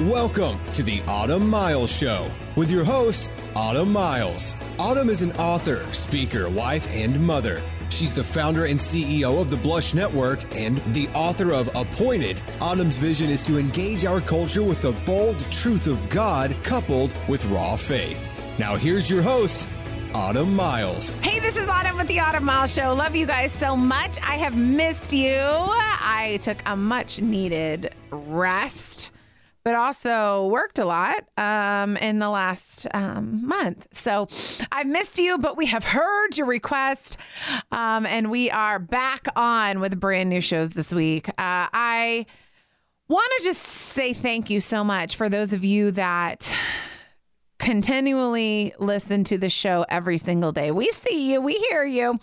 Welcome 0.00 0.58
to 0.72 0.82
the 0.82 1.02
Autumn 1.02 1.48
Miles 1.48 1.88
Show 1.88 2.28
with 2.56 2.68
your 2.68 2.82
host, 2.82 3.30
Autumn 3.54 3.92
Miles. 3.92 4.56
Autumn 4.76 5.08
is 5.08 5.22
an 5.22 5.30
author, 5.34 5.86
speaker, 5.92 6.48
wife, 6.48 6.92
and 6.92 7.24
mother. 7.24 7.62
She's 7.90 8.12
the 8.12 8.24
founder 8.24 8.64
and 8.64 8.76
CEO 8.76 9.40
of 9.40 9.52
the 9.52 9.56
Blush 9.56 9.94
Network 9.94 10.40
and 10.56 10.78
the 10.94 11.06
author 11.10 11.52
of 11.52 11.68
Appointed. 11.76 12.42
Autumn's 12.60 12.98
vision 12.98 13.30
is 13.30 13.40
to 13.44 13.56
engage 13.56 14.04
our 14.04 14.20
culture 14.20 14.64
with 14.64 14.80
the 14.80 14.90
bold 15.06 15.38
truth 15.52 15.86
of 15.86 16.08
God 16.08 16.56
coupled 16.64 17.14
with 17.28 17.44
raw 17.46 17.76
faith. 17.76 18.28
Now, 18.58 18.74
here's 18.74 19.08
your 19.08 19.22
host, 19.22 19.68
Autumn 20.12 20.56
Miles. 20.56 21.12
Hey, 21.20 21.38
this 21.38 21.56
is 21.56 21.68
Autumn 21.68 21.96
with 21.96 22.08
the 22.08 22.18
Autumn 22.18 22.44
Miles 22.44 22.74
Show. 22.74 22.92
Love 22.94 23.14
you 23.14 23.26
guys 23.26 23.52
so 23.52 23.76
much. 23.76 24.18
I 24.22 24.38
have 24.38 24.56
missed 24.56 25.12
you. 25.12 25.38
I 25.38 26.40
took 26.42 26.58
a 26.66 26.74
much 26.74 27.20
needed 27.20 27.94
rest 28.10 29.12
but 29.64 29.74
also 29.74 30.46
worked 30.48 30.78
a 30.78 30.84
lot 30.84 31.24
um, 31.38 31.96
in 31.96 32.18
the 32.18 32.28
last 32.28 32.86
um, 32.94 33.46
month. 33.46 33.88
So 33.92 34.28
I've 34.70 34.86
missed 34.86 35.18
you, 35.18 35.38
but 35.38 35.56
we 35.56 35.66
have 35.66 35.84
heard 35.84 36.36
your 36.36 36.46
request, 36.46 37.16
um, 37.72 38.06
and 38.06 38.30
we 38.30 38.50
are 38.50 38.78
back 38.78 39.26
on 39.34 39.80
with 39.80 39.98
brand 39.98 40.28
new 40.28 40.42
shows 40.42 40.70
this 40.70 40.92
week. 40.92 41.28
Uh, 41.30 41.32
I 41.38 42.26
want 43.08 43.30
to 43.38 43.44
just 43.44 43.62
say 43.62 44.12
thank 44.12 44.50
you 44.50 44.60
so 44.60 44.84
much 44.84 45.16
for 45.16 45.28
those 45.28 45.52
of 45.52 45.64
you 45.64 45.90
that 45.92 46.54
continually 47.64 48.74
listen 48.78 49.24
to 49.24 49.38
the 49.38 49.48
show 49.48 49.86
every 49.88 50.18
single 50.18 50.52
day. 50.52 50.70
We 50.70 50.90
see 50.90 51.32
you, 51.32 51.40
we 51.40 51.54
hear 51.54 51.84
you. 51.84 52.20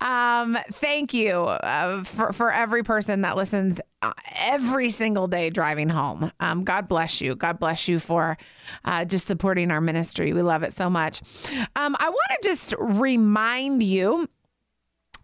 Um, 0.00 0.56
thank 0.74 1.12
you 1.12 1.32
uh, 1.32 2.04
for, 2.04 2.32
for 2.32 2.52
every 2.52 2.84
person 2.84 3.22
that 3.22 3.36
listens 3.36 3.80
uh, 4.02 4.12
every 4.36 4.90
single 4.90 5.26
day 5.26 5.50
driving 5.50 5.88
home. 5.88 6.30
Um, 6.38 6.62
God 6.62 6.86
bless 6.86 7.20
you. 7.20 7.34
God 7.34 7.58
bless 7.58 7.88
you 7.88 7.98
for 7.98 8.38
uh, 8.84 9.04
just 9.04 9.26
supporting 9.26 9.72
our 9.72 9.80
ministry. 9.80 10.32
We 10.32 10.42
love 10.42 10.62
it 10.62 10.72
so 10.72 10.88
much. 10.88 11.22
Um, 11.74 11.96
I 11.98 12.08
want 12.08 12.42
to 12.42 12.48
just 12.48 12.74
remind 12.78 13.82
you 13.82 14.28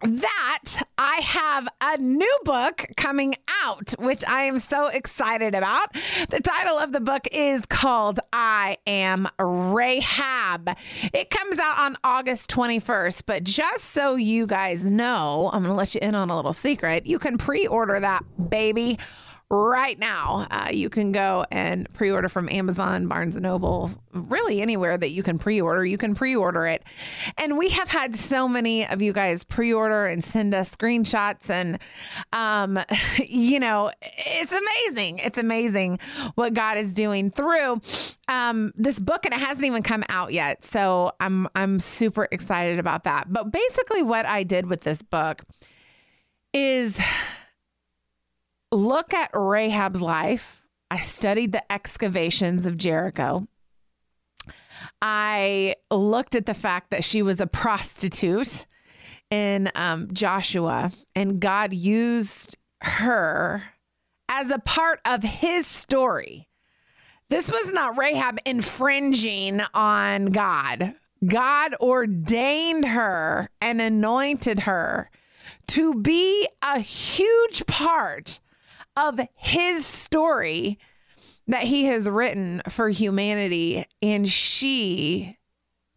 that 0.05 0.63
I 0.97 1.15
have 1.15 1.67
a 1.81 1.97
new 1.97 2.39
book 2.43 2.85
coming 2.95 3.35
out, 3.63 3.93
which 3.99 4.23
I 4.27 4.43
am 4.43 4.59
so 4.59 4.87
excited 4.87 5.55
about. 5.55 5.93
The 6.29 6.39
title 6.41 6.77
of 6.77 6.91
the 6.91 6.99
book 6.99 7.27
is 7.31 7.65
called 7.65 8.19
I 8.31 8.77
Am 8.85 9.27
Rahab. 9.39 10.69
It 11.13 11.29
comes 11.29 11.57
out 11.59 11.79
on 11.79 11.97
August 12.03 12.49
21st, 12.51 13.23
but 13.25 13.43
just 13.43 13.85
so 13.85 14.15
you 14.15 14.47
guys 14.47 14.89
know, 14.89 15.49
I'm 15.51 15.63
going 15.63 15.71
to 15.71 15.77
let 15.77 15.95
you 15.95 16.01
in 16.01 16.15
on 16.15 16.29
a 16.29 16.35
little 16.35 16.53
secret. 16.53 17.05
You 17.07 17.19
can 17.19 17.37
pre 17.37 17.67
order 17.67 17.99
that 17.99 18.23
baby 18.49 18.99
right 19.49 19.97
now. 19.99 20.47
Uh, 20.49 20.69
you 20.73 20.89
can 20.89 21.11
go 21.11 21.45
and 21.51 21.91
pre-order 21.93 22.27
from 22.29 22.49
Amazon, 22.49 23.07
Barnes 23.07 23.35
and 23.35 23.43
Noble, 23.43 23.91
really 24.11 24.61
anywhere 24.61 24.97
that 24.97 25.09
you 25.09 25.23
can 25.23 25.37
pre-order. 25.37 25.85
You 25.85 25.97
can 25.97 26.15
pre-order 26.15 26.65
it, 26.65 26.83
and 27.37 27.57
we 27.57 27.69
have 27.69 27.89
had 27.89 28.15
so 28.15 28.47
many 28.47 28.87
of 28.87 29.01
you 29.01 29.13
guys 29.13 29.43
pre-order 29.43 30.05
and 30.05 30.23
send 30.23 30.53
us 30.53 30.75
screenshots, 30.75 31.49
and 31.49 31.79
um, 32.33 32.79
you 33.27 33.59
know, 33.59 33.91
it's 34.01 34.51
amazing. 34.51 35.19
It's 35.19 35.37
amazing 35.37 35.99
what 36.35 36.53
God 36.53 36.77
is 36.77 36.91
doing 36.91 37.29
through 37.29 37.81
um, 38.27 38.71
this 38.75 38.99
book, 38.99 39.25
and 39.25 39.33
it 39.33 39.39
hasn't 39.39 39.65
even 39.65 39.83
come 39.83 40.03
out 40.09 40.33
yet. 40.33 40.63
So 40.63 41.11
I'm 41.19 41.47
I'm 41.55 41.79
super 41.79 42.27
excited 42.31 42.79
about 42.79 43.03
that. 43.03 43.31
But 43.31 43.51
basically, 43.51 44.01
what 44.01 44.25
I 44.25 44.43
did 44.43 44.65
with 44.67 44.81
this 44.81 45.01
book 45.01 45.43
is 46.53 46.99
look 48.75 49.13
at 49.13 49.31
Rahab's 49.33 50.01
life. 50.01 50.61
I 50.91 50.99
studied 50.99 51.51
the 51.51 51.71
excavations 51.71 52.65
of 52.65 52.77
Jericho. 52.77 53.47
I 55.01 55.75
looked 55.89 56.35
at 56.35 56.45
the 56.45 56.53
fact 56.53 56.91
that 56.91 57.03
she 57.03 57.21
was 57.21 57.39
a 57.39 57.47
prostitute 57.47 58.65
in 59.31 59.71
um, 59.75 60.13
Joshua, 60.13 60.91
and 61.15 61.39
God 61.39 61.73
used 61.73 62.57
her 62.81 63.63
as 64.29 64.51
a 64.51 64.59
part 64.59 64.99
of 65.05 65.23
his 65.23 65.65
story. 65.65 66.47
This 67.29 67.51
was 67.51 67.73
not 67.73 67.97
Rahab 67.97 68.39
infringing 68.45 69.61
on 69.73 70.27
God. 70.27 70.93
God 71.25 71.73
ordained 71.79 72.85
her 72.85 73.49
and 73.59 73.81
anointed 73.81 74.61
her 74.61 75.09
to 75.67 75.95
be 75.95 76.47
a 76.61 76.79
huge 76.79 77.65
part 77.65 78.39
of 78.95 79.19
his 79.35 79.85
story 79.85 80.79
that 81.47 81.63
he 81.63 81.85
has 81.85 82.09
written 82.09 82.61
for 82.69 82.89
humanity. 82.89 83.85
And 84.01 84.27
she 84.27 85.37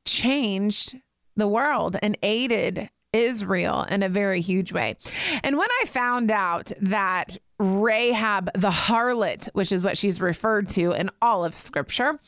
changed 0.05 0.97
the 1.37 1.49
world 1.49 1.97
and 2.03 2.19
aided 2.23 2.91
Israel 3.13 3.87
in 3.89 4.03
a 4.03 4.09
very 4.09 4.41
huge 4.41 4.73
way. 4.73 4.97
And 5.43 5.57
when 5.57 5.69
I 5.83 5.87
found 5.87 6.31
out 6.31 6.73
that 6.81 7.39
Rahab 7.59 8.51
the 8.55 8.71
harlot, 8.71 9.49
which 9.53 9.73
is 9.73 9.83
what 9.83 9.97
she's 9.97 10.21
referred 10.21 10.69
to 10.71 10.93
in 10.93 11.11
all 11.23 11.45
of 11.45 11.55
scripture, 11.55 12.19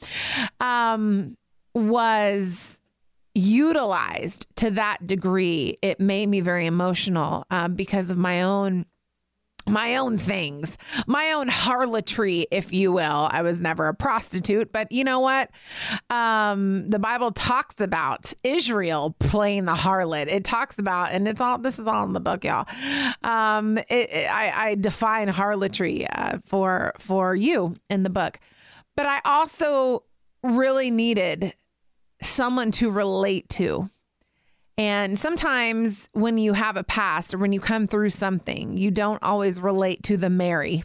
um, 0.60 1.36
was 1.74 2.80
utilized 3.34 4.46
to 4.56 4.70
that 4.72 5.06
degree, 5.06 5.78
it 5.82 6.00
made 6.00 6.28
me 6.28 6.40
very 6.40 6.66
emotional 6.66 7.44
uh, 7.50 7.68
because 7.68 8.10
of 8.10 8.18
my 8.18 8.42
own 8.42 8.86
my 9.70 9.96
own 9.96 10.18
things, 10.18 10.76
my 11.06 11.32
own 11.32 11.48
harlotry, 11.48 12.46
if 12.50 12.72
you 12.72 12.92
will. 12.92 13.28
I 13.30 13.42
was 13.42 13.60
never 13.60 13.88
a 13.88 13.94
prostitute, 13.94 14.72
but 14.72 14.90
you 14.90 15.04
know 15.04 15.20
what? 15.20 15.50
Um, 16.10 16.88
the 16.88 16.98
Bible 16.98 17.32
talks 17.32 17.80
about 17.80 18.32
Israel 18.42 19.14
playing 19.18 19.64
the 19.64 19.74
harlot. 19.74 20.26
It 20.26 20.44
talks 20.44 20.78
about, 20.78 21.12
and 21.12 21.28
it's 21.28 21.40
all 21.40 21.58
this 21.58 21.78
is 21.78 21.86
all 21.86 22.04
in 22.04 22.12
the 22.12 22.20
book, 22.20 22.44
y'all. 22.44 22.66
Um, 23.22 23.78
it, 23.78 23.86
it, 23.88 24.30
I, 24.30 24.70
I, 24.70 24.74
define 24.74 25.28
harlotry 25.28 26.06
uh, 26.08 26.38
for 26.44 26.92
for 26.98 27.34
you 27.34 27.76
in 27.88 28.02
the 28.02 28.10
book, 28.10 28.40
but 28.96 29.06
I 29.06 29.20
also 29.24 30.04
really 30.42 30.90
needed 30.90 31.54
someone 32.22 32.70
to 32.72 32.90
relate 32.90 33.48
to 33.50 33.90
and 34.76 35.18
sometimes 35.18 36.08
when 36.12 36.38
you 36.38 36.52
have 36.52 36.76
a 36.76 36.84
past 36.84 37.34
or 37.34 37.38
when 37.38 37.52
you 37.52 37.60
come 37.60 37.86
through 37.86 38.10
something, 38.10 38.76
you 38.76 38.90
don't 38.90 39.22
always 39.22 39.60
relate 39.60 40.02
to 40.04 40.16
the 40.16 40.30
Mary 40.30 40.82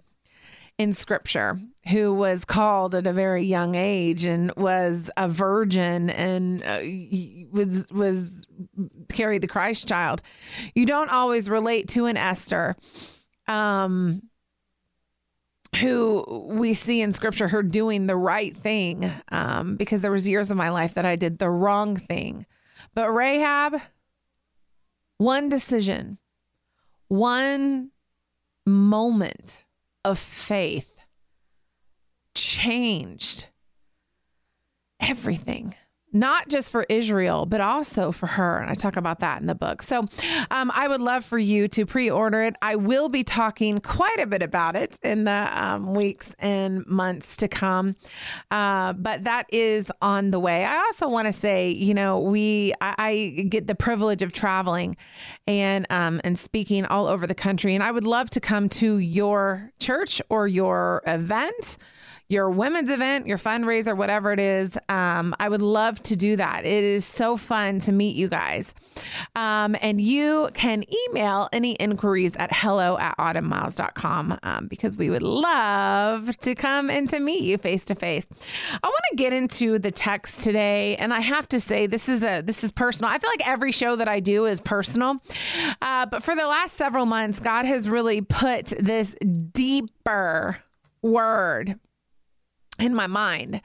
in 0.78 0.92
scripture 0.92 1.58
who 1.90 2.14
was 2.14 2.44
called 2.44 2.96
at 2.96 3.08
a 3.08 3.14
very 3.14 3.46
young 3.46 3.76
age 3.76 4.26
and 4.26 4.52
was 4.58 5.10
a 5.16 5.30
virgin 5.30 6.10
and 6.10 6.64
uh, 6.64 6.82
was 7.52 7.92
was 7.92 8.46
carried 9.10 9.42
the 9.42 9.48
Christ 9.48 9.88
child. 9.88 10.22
You 10.74 10.86
don't 10.86 11.10
always 11.10 11.50
relate 11.50 11.88
to 11.90 12.06
an 12.08 12.18
Esther 12.18 12.76
um 13.48 14.24
who 15.78 16.26
we 16.50 16.74
see 16.74 17.02
in 17.02 17.14
scripture 17.14 17.48
her 17.48 17.62
doing 17.62 18.08
the 18.08 18.16
right 18.16 18.56
thing 18.58 19.12
um 19.30 19.76
because 19.76 20.02
there 20.02 20.12
was 20.12 20.28
years 20.28 20.50
of 20.50 20.58
my 20.58 20.70
life 20.70 20.96
that 20.96 21.06
I 21.06 21.16
did 21.16 21.38
the 21.38 21.50
wrong 21.50 21.98
thing 21.98 22.46
but 22.94 23.10
Rahab, 23.12 23.82
one 25.18 25.50
decision, 25.50 26.18
one 27.08 27.92
moment 28.66 29.64
of 30.04 30.20
faith 30.20 30.98
changed 32.34 33.48
everything 35.00 35.74
not 36.16 36.48
just 36.48 36.72
for 36.72 36.86
Israel, 36.88 37.46
but 37.46 37.60
also 37.60 38.12
for 38.14 38.26
her. 38.28 38.58
And 38.60 38.70
I 38.70 38.74
talk 38.74 38.96
about 38.96 39.20
that 39.20 39.42
in 39.42 39.48
the 39.48 39.54
book. 39.54 39.82
So 39.82 40.08
um, 40.50 40.72
I 40.74 40.88
would 40.88 41.02
love 41.02 41.26
for 41.26 41.38
you 41.38 41.68
to 41.68 41.86
pre 41.86 42.10
order 42.10 42.42
it. 42.44 42.56
I 42.62 42.78
will 42.78 43.10
be 43.10 43.24
talking 43.24 43.82
quite 43.82 44.20
a 44.20 44.26
bit 44.26 44.42
about 44.42 44.78
it 44.78 44.98
in 45.04 45.26
the 45.26 45.50
um, 45.52 45.94
weeks 45.94 46.34
and 46.40 46.88
months 46.88 47.36
to 47.38 47.50
come. 47.50 47.98
Uh, 48.50 48.94
but 48.94 49.26
that 49.26 49.46
is 49.50 49.92
on 50.02 50.32
the 50.32 50.40
way. 50.40 50.64
I 50.64 50.78
also 50.78 51.10
want 51.10 51.28
to 51.28 51.34
say, 51.34 51.70
you 51.72 51.94
know, 51.94 52.20
we, 52.22 52.74
I, 52.80 52.96
I, 52.98 53.46
get 53.50 53.68
the 53.68 53.76
privilege 53.76 54.22
of 54.22 54.32
traveling 54.32 54.96
and, 55.46 55.86
um, 55.90 56.22
and 56.24 56.40
speaking 56.40 56.86
all 56.86 57.08
over 57.08 57.28
the 57.28 57.36
country. 57.36 57.76
And 57.76 57.84
I 57.84 57.92
would 57.92 58.06
love 58.06 58.30
to 58.32 58.40
come 58.40 58.70
to 58.70 59.00
your 59.00 59.72
church 59.80 60.22
or 60.30 60.48
your 60.48 61.04
event 61.06 61.78
your 62.28 62.50
women's 62.50 62.90
event, 62.90 63.28
your 63.28 63.38
fundraiser, 63.38 63.96
whatever 63.96 64.32
it 64.32 64.40
is. 64.40 64.78
Um, 64.90 65.36
I 65.40 65.48
would 65.48 65.62
love 65.62 66.02
to 66.04 66.16
do 66.16 66.36
that. 66.38 66.66
It 66.66 66.84
is 66.84 67.06
so 67.06 67.38
fun 67.38 67.80
to 67.82 67.92
meet 67.92 68.16
you 68.16 68.28
guys. 68.28 68.74
Um, 69.36 69.76
and 69.80 70.02
you 70.02 70.50
can 70.54 70.84
email 71.10 71.50
any 71.54 71.74
inquiries 71.74 72.36
at 72.38 72.50
hello 72.52 72.98
at 72.98 73.16
autumnmiles.com 73.18 74.40
um, 74.42 74.68
because 74.68 74.98
we 74.98 75.12
would 75.12 75.22
love 75.22 76.36
to 76.40 76.56
come 76.56 76.90
and 76.90 77.08
to 77.10 77.20
meet 77.20 77.42
you 77.42 77.60
face 77.60 77.86
to 77.86 77.96
face. 77.96 78.26
I 78.72 78.88
want 78.88 79.02
to 79.12 79.16
get 79.18 79.32
into 79.32 79.78
the 79.78 79.92
text 79.92 80.42
today. 80.42 80.96
And 80.96 81.14
I 81.14 81.20
have 81.20 81.48
to 81.50 81.60
say, 81.60 81.86
this 81.86 82.10
is 82.10 82.24
a, 82.24 82.42
this 82.42 82.64
is 82.64 82.72
personal. 82.72 83.12
I 83.12 83.20
feel 83.20 83.30
like 83.30 83.48
every 83.48 83.72
show 83.72 83.96
that 83.98 84.08
I 84.08 84.20
do 84.20 84.46
is 84.46 84.60
personal. 84.62 85.22
Uh, 85.82 86.08
but 86.08 86.24
for 86.24 86.36
the 86.36 86.48
last 86.48 86.76
several 86.76 87.06
months, 87.06 87.40
God 87.40 87.66
has 87.66 87.88
really 87.88 88.22
put 88.22 88.68
this 88.80 89.16
deeper 89.52 90.58
word 91.04 91.80
in 92.80 92.94
my 92.94 93.08
mind. 93.08 93.62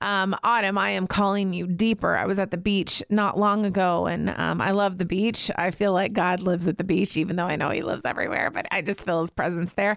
Um, 0.00 0.36
Autumn, 0.42 0.76
I 0.76 0.90
am 0.90 1.06
calling 1.06 1.52
you 1.52 1.66
deeper. 1.66 2.16
I 2.16 2.26
was 2.26 2.38
at 2.38 2.50
the 2.50 2.56
beach 2.56 3.02
not 3.08 3.38
long 3.38 3.64
ago 3.64 4.06
and 4.06 4.30
um, 4.30 4.60
I 4.60 4.72
love 4.72 4.98
the 4.98 5.04
beach. 5.04 5.50
I 5.56 5.70
feel 5.70 5.92
like 5.92 6.12
God 6.12 6.40
lives 6.40 6.66
at 6.66 6.78
the 6.78 6.84
beach, 6.84 7.16
even 7.16 7.36
though 7.36 7.46
I 7.46 7.56
know 7.56 7.70
He 7.70 7.82
lives 7.82 8.04
everywhere, 8.04 8.50
but 8.50 8.66
I 8.70 8.82
just 8.82 9.04
feel 9.04 9.20
His 9.20 9.30
presence 9.30 9.72
there. 9.74 9.96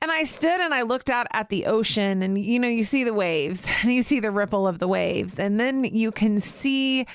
And 0.00 0.10
I 0.10 0.24
stood 0.24 0.60
and 0.60 0.74
I 0.74 0.82
looked 0.82 1.10
out 1.10 1.26
at 1.32 1.48
the 1.48 1.66
ocean 1.66 2.22
and, 2.22 2.36
you 2.36 2.58
know, 2.58 2.68
you 2.68 2.84
see 2.84 3.04
the 3.04 3.14
waves 3.14 3.64
and 3.82 3.92
you 3.92 4.02
see 4.02 4.20
the 4.20 4.30
ripple 4.30 4.66
of 4.66 4.78
the 4.78 4.88
waves, 4.88 5.38
and 5.38 5.60
then 5.60 5.84
you 5.84 6.10
can 6.10 6.40
see 6.40 7.06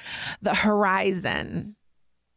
the 0.42 0.56
horizon. 0.56 1.75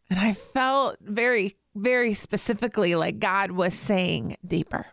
And 0.09 0.19
I 0.19 0.33
felt 0.33 0.97
very, 1.01 1.57
very 1.77 2.15
specifically 2.15 2.97
like 2.97 3.21
God 3.21 3.53
was 3.53 3.75
saying, 3.75 4.37
deeper. 4.45 4.87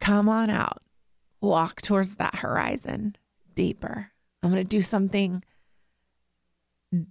Come 0.00 0.28
on 0.28 0.48
out 0.48 0.80
walk 1.40 1.82
towards 1.82 2.16
that 2.16 2.36
horizon 2.36 3.16
deeper. 3.54 4.10
I'm 4.42 4.50
going 4.50 4.62
to 4.62 4.68
do 4.68 4.80
something 4.80 5.42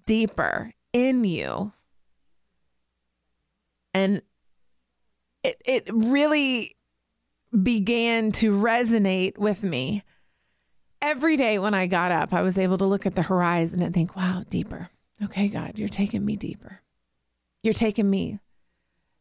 deeper 0.05 0.73
in 0.93 1.23
you. 1.23 1.73
And 3.93 4.21
it 5.43 5.61
it 5.65 5.89
really 5.91 6.75
began 7.63 8.31
to 8.33 8.51
resonate 8.51 9.37
with 9.37 9.63
me. 9.63 10.03
Every 11.01 11.37
day 11.37 11.59
when 11.59 11.73
I 11.73 11.87
got 11.87 12.11
up, 12.11 12.33
I 12.33 12.41
was 12.41 12.57
able 12.57 12.77
to 12.79 12.85
look 12.85 13.05
at 13.05 13.15
the 13.15 13.21
horizon 13.21 13.81
and 13.81 13.93
think, 13.93 14.15
wow, 14.15 14.43
deeper. 14.49 14.89
Okay, 15.23 15.47
God, 15.47 15.77
you're 15.77 15.89
taking 15.89 16.25
me 16.25 16.35
deeper. 16.35 16.81
You're 17.63 17.73
taking 17.73 18.09
me 18.09 18.39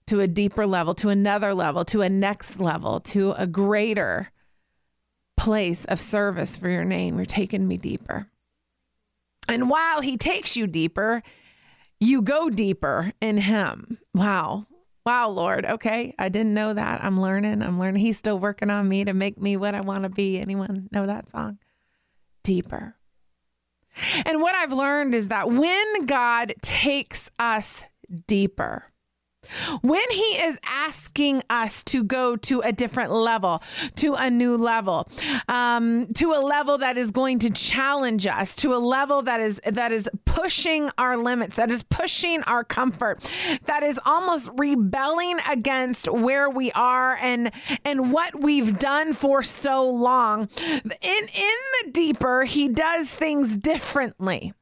to 0.06 0.20
a 0.20 0.28
deeper 0.28 0.66
level, 0.66 0.94
to 0.94 1.08
another 1.08 1.52
level, 1.54 1.84
to 1.86 2.02
a 2.02 2.08
next 2.08 2.60
level, 2.60 3.00
to 3.00 3.32
a 3.32 3.46
greater 3.46 4.30
place 5.36 5.84
of 5.84 6.00
service 6.00 6.56
for 6.56 6.68
your 6.68 6.84
name. 6.84 7.16
You're 7.16 7.26
taking 7.26 7.66
me 7.66 7.76
deeper. 7.76 8.26
And 9.48 9.70
while 9.70 10.00
he 10.00 10.16
takes 10.16 10.56
you 10.56 10.66
deeper, 10.66 11.22
you 12.00 12.22
go 12.22 12.50
deeper 12.50 13.12
in 13.20 13.38
him. 13.38 13.98
Wow. 14.14 14.66
Wow, 15.04 15.30
Lord. 15.30 15.64
Okay. 15.64 16.14
I 16.18 16.28
didn't 16.28 16.54
know 16.54 16.74
that. 16.74 17.04
I'm 17.04 17.20
learning. 17.20 17.62
I'm 17.62 17.78
learning. 17.78 18.00
He's 18.00 18.18
still 18.18 18.38
working 18.38 18.70
on 18.70 18.88
me 18.88 19.04
to 19.04 19.12
make 19.12 19.40
me 19.40 19.56
what 19.56 19.74
I 19.74 19.80
want 19.80 20.02
to 20.02 20.08
be. 20.08 20.38
Anyone 20.38 20.88
know 20.90 21.06
that 21.06 21.30
song? 21.30 21.58
Deeper. 22.42 22.96
And 24.26 24.42
what 24.42 24.54
I've 24.54 24.72
learned 24.72 25.14
is 25.14 25.28
that 25.28 25.48
when 25.48 26.06
God 26.06 26.54
takes 26.60 27.30
us 27.38 27.84
deeper, 28.26 28.90
when 29.82 30.10
he 30.10 30.38
is 30.42 30.58
asking 30.64 31.42
us 31.50 31.82
to 31.84 32.04
go 32.04 32.36
to 32.36 32.60
a 32.60 32.72
different 32.72 33.12
level, 33.12 33.62
to 33.96 34.14
a 34.14 34.30
new 34.30 34.56
level, 34.56 35.08
um, 35.48 36.06
to 36.14 36.32
a 36.32 36.40
level 36.40 36.78
that 36.78 36.96
is 36.96 37.10
going 37.10 37.38
to 37.40 37.50
challenge 37.50 38.26
us, 38.26 38.56
to 38.56 38.74
a 38.74 38.78
level 38.78 39.22
that 39.22 39.40
is 39.40 39.60
that 39.64 39.92
is 39.92 40.08
pushing 40.24 40.90
our 40.98 41.16
limits, 41.16 41.56
that 41.56 41.70
is 41.70 41.82
pushing 41.84 42.42
our 42.42 42.64
comfort, 42.64 43.30
that 43.66 43.82
is 43.82 43.98
almost 44.04 44.50
rebelling 44.56 45.38
against 45.48 46.10
where 46.10 46.50
we 46.50 46.72
are 46.72 47.16
and 47.16 47.52
and 47.84 48.12
what 48.12 48.40
we've 48.40 48.78
done 48.78 49.12
for 49.12 49.42
so 49.42 49.88
long. 49.88 50.48
In 50.62 50.90
in 51.02 51.58
the 51.84 51.90
deeper, 51.92 52.44
he 52.44 52.68
does 52.68 53.10
things 53.10 53.56
differently. 53.56 54.52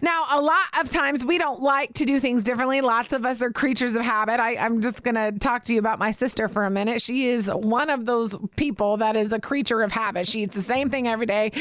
Now, 0.00 0.26
a 0.30 0.40
lot 0.40 0.66
of 0.80 0.90
times 0.90 1.24
we 1.24 1.38
don't 1.38 1.60
like 1.60 1.92
to 1.94 2.04
do 2.04 2.18
things 2.18 2.42
differently. 2.42 2.80
Lots 2.80 3.12
of 3.12 3.26
us 3.26 3.42
are 3.42 3.50
creatures 3.50 3.94
of 3.94 4.02
habit. 4.02 4.40
I, 4.40 4.54
am 4.54 4.80
just 4.80 5.02
going 5.02 5.14
to 5.14 5.38
talk 5.38 5.64
to 5.64 5.74
you 5.74 5.78
about 5.78 5.98
my 5.98 6.10
sister 6.10 6.48
for 6.48 6.64
a 6.64 6.70
minute. 6.70 7.02
She 7.02 7.28
is 7.28 7.48
one 7.48 7.90
of 7.90 8.06
those 8.06 8.36
people 8.56 8.96
that 8.98 9.16
is 9.16 9.32
a 9.32 9.40
creature 9.40 9.82
of 9.82 9.92
habit. 9.92 10.26
She 10.26 10.42
eats 10.42 10.54
the 10.54 10.62
same 10.62 10.90
thing 10.90 11.08
every 11.08 11.26
day. 11.26 11.52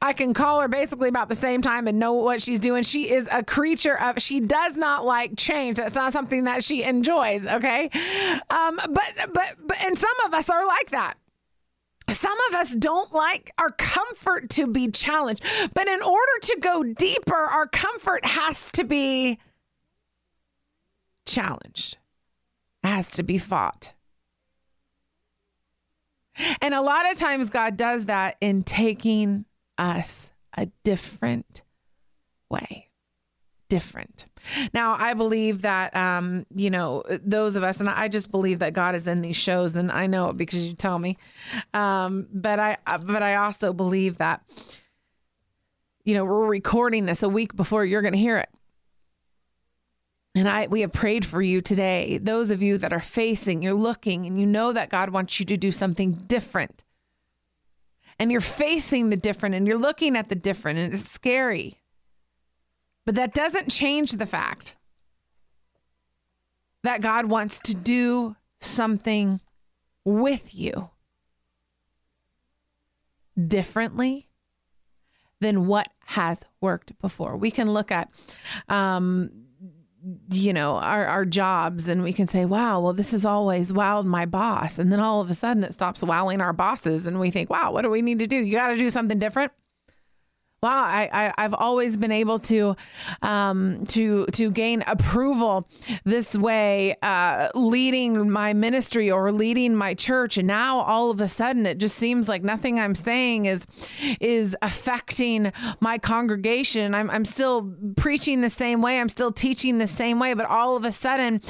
I 0.00 0.12
can 0.12 0.34
call 0.34 0.60
her 0.60 0.68
basically 0.68 1.08
about 1.08 1.28
the 1.28 1.36
same 1.36 1.62
time 1.62 1.88
and 1.88 1.98
know 1.98 2.12
what 2.12 2.42
she's 2.42 2.60
doing. 2.60 2.82
She 2.82 3.10
is 3.10 3.28
a 3.32 3.42
creature 3.42 3.98
of, 3.98 4.20
she 4.20 4.40
does 4.40 4.76
not 4.76 5.04
like 5.04 5.36
change. 5.36 5.78
That's 5.78 5.94
not 5.94 6.12
something 6.12 6.44
that 6.44 6.62
she 6.62 6.82
enjoys. 6.82 7.46
Okay. 7.46 7.90
Um, 8.50 8.76
but, 8.76 9.12
but, 9.32 9.56
but, 9.66 9.84
and 9.84 9.96
some 9.96 10.20
of 10.26 10.34
us 10.34 10.50
are 10.50 10.66
like 10.66 10.90
that. 10.90 11.14
Some 12.10 12.36
of 12.48 12.54
us 12.54 12.74
don't 12.74 13.12
like 13.12 13.52
our 13.58 13.70
comfort 13.70 14.50
to 14.50 14.66
be 14.66 14.88
challenged. 14.90 15.44
But 15.74 15.88
in 15.88 16.02
order 16.02 16.32
to 16.42 16.58
go 16.60 16.82
deeper, 16.82 17.34
our 17.34 17.66
comfort 17.66 18.24
has 18.24 18.70
to 18.72 18.84
be 18.84 19.38
challenged, 21.26 21.98
has 22.82 23.10
to 23.12 23.22
be 23.22 23.38
fought. 23.38 23.94
And 26.60 26.74
a 26.74 26.80
lot 26.80 27.10
of 27.10 27.18
times, 27.18 27.50
God 27.50 27.76
does 27.76 28.06
that 28.06 28.36
in 28.40 28.62
taking 28.62 29.44
us 29.78 30.32
a 30.56 30.66
different 30.84 31.62
way 32.48 32.88
different. 33.72 34.26
Now, 34.74 34.96
I 34.98 35.14
believe 35.14 35.62
that, 35.62 35.96
um, 35.96 36.44
you 36.54 36.68
know, 36.68 37.04
those 37.24 37.56
of 37.56 37.62
us, 37.62 37.80
and 37.80 37.88
I 37.88 38.06
just 38.08 38.30
believe 38.30 38.58
that 38.58 38.74
God 38.74 38.94
is 38.94 39.06
in 39.06 39.22
these 39.22 39.36
shows, 39.36 39.76
and 39.76 39.90
I 39.90 40.06
know 40.06 40.28
it 40.28 40.36
because 40.36 40.58
you 40.58 40.74
tell 40.74 40.98
me. 40.98 41.16
Um, 41.72 42.26
but 42.34 42.60
I, 42.60 42.76
but 43.06 43.22
I 43.22 43.36
also 43.36 43.72
believe 43.72 44.18
that, 44.18 44.42
you 46.04 46.12
know, 46.12 46.22
we're 46.22 46.44
recording 46.44 47.06
this 47.06 47.22
a 47.22 47.30
week 47.30 47.56
before 47.56 47.86
you're 47.86 48.02
going 48.02 48.12
to 48.12 48.18
hear 48.18 48.36
it. 48.36 48.50
And 50.34 50.46
I 50.46 50.66
we 50.66 50.82
have 50.82 50.92
prayed 50.92 51.24
for 51.24 51.40
you 51.40 51.62
today. 51.62 52.18
Those 52.18 52.50
of 52.50 52.62
you 52.62 52.76
that 52.76 52.92
are 52.92 53.00
facing, 53.00 53.62
you're 53.62 53.72
looking 53.72 54.26
and 54.26 54.38
you 54.38 54.44
know 54.44 54.74
that 54.74 54.90
God 54.90 55.10
wants 55.10 55.40
you 55.40 55.46
to 55.46 55.56
do 55.56 55.70
something 55.70 56.12
different. 56.12 56.84
And 58.18 58.30
you're 58.30 58.42
facing 58.42 59.08
the 59.08 59.16
different 59.16 59.54
and 59.54 59.66
you're 59.66 59.78
looking 59.78 60.14
at 60.14 60.28
the 60.28 60.34
different 60.34 60.78
and 60.78 60.92
it's 60.92 61.10
scary. 61.10 61.81
But 63.04 63.16
that 63.16 63.34
doesn't 63.34 63.70
change 63.70 64.12
the 64.12 64.26
fact 64.26 64.76
that 66.82 67.00
God 67.00 67.26
wants 67.26 67.58
to 67.60 67.74
do 67.74 68.36
something 68.60 69.40
with 70.04 70.54
you 70.54 70.90
differently 73.48 74.28
than 75.40 75.66
what 75.66 75.88
has 76.06 76.44
worked 76.60 76.98
before. 77.00 77.36
We 77.36 77.50
can 77.50 77.72
look 77.72 77.90
at, 77.90 78.08
um, 78.68 79.30
you 80.30 80.52
know, 80.52 80.76
our, 80.76 81.06
our 81.06 81.24
jobs 81.24 81.88
and 81.88 82.02
we 82.02 82.12
can 82.12 82.26
say, 82.26 82.44
wow, 82.44 82.80
well, 82.80 82.92
this 82.92 83.12
has 83.12 83.24
always 83.24 83.72
wowed 83.72 84.04
my 84.04 84.26
boss. 84.26 84.78
And 84.78 84.92
then 84.92 85.00
all 85.00 85.20
of 85.20 85.30
a 85.30 85.34
sudden 85.34 85.64
it 85.64 85.74
stops 85.74 86.02
wowing 86.02 86.40
our 86.40 86.52
bosses 86.52 87.06
and 87.06 87.18
we 87.18 87.30
think, 87.30 87.50
wow, 87.50 87.72
what 87.72 87.82
do 87.82 87.90
we 87.90 88.02
need 88.02 88.20
to 88.20 88.26
do? 88.26 88.36
You 88.36 88.52
got 88.52 88.68
to 88.68 88.76
do 88.76 88.90
something 88.90 89.18
different 89.18 89.52
wow, 90.62 90.84
I, 90.84 91.32
I 91.36 91.42
have 91.42 91.54
always 91.54 91.96
been 91.96 92.12
able 92.12 92.38
to 92.40 92.76
um, 93.20 93.84
to 93.86 94.26
to 94.26 94.50
gain 94.50 94.84
approval 94.86 95.68
this 96.04 96.36
way, 96.36 96.96
uh, 97.02 97.48
leading 97.54 98.30
my 98.30 98.52
ministry 98.52 99.10
or 99.10 99.32
leading 99.32 99.74
my 99.74 99.94
church, 99.94 100.38
and 100.38 100.46
now 100.46 100.80
all 100.80 101.10
of 101.10 101.20
a 101.20 101.26
sudden 101.26 101.66
it 101.66 101.78
just 101.78 101.96
seems 101.96 102.28
like 102.28 102.42
nothing 102.42 102.78
I'm 102.78 102.94
saying 102.94 103.46
is 103.46 103.66
is 104.20 104.56
affecting 104.62 105.52
my 105.80 105.98
congregation. 105.98 106.94
I'm 106.94 107.10
I'm 107.10 107.24
still 107.24 107.74
preaching 107.96 108.40
the 108.40 108.50
same 108.50 108.80
way, 108.82 109.00
I'm 109.00 109.08
still 109.08 109.32
teaching 109.32 109.78
the 109.78 109.88
same 109.88 110.20
way, 110.20 110.34
but 110.34 110.46
all 110.46 110.76
of 110.76 110.84
a 110.84 110.92
sudden 110.92 111.40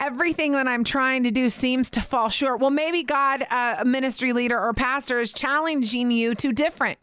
everything 0.00 0.52
that 0.52 0.66
I'm 0.66 0.84
trying 0.84 1.24
to 1.24 1.30
do 1.30 1.50
seems 1.50 1.90
to 1.90 2.00
fall 2.00 2.30
short. 2.30 2.60
Well, 2.60 2.70
maybe 2.70 3.02
God, 3.02 3.44
uh, 3.50 3.76
a 3.80 3.84
ministry 3.84 4.32
leader 4.32 4.58
or 4.58 4.72
pastor, 4.72 5.20
is 5.20 5.32
challenging 5.32 6.10
you 6.10 6.34
to 6.36 6.52
different. 6.52 6.98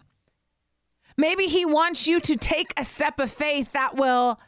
Maybe 1.19 1.47
he 1.47 1.65
wants 1.65 2.07
you 2.07 2.21
to 2.21 2.38
take 2.38 2.73
a 2.77 2.85
step 2.85 3.19
of 3.19 3.29
faith 3.29 3.73
that 3.73 3.97
will 3.97 4.39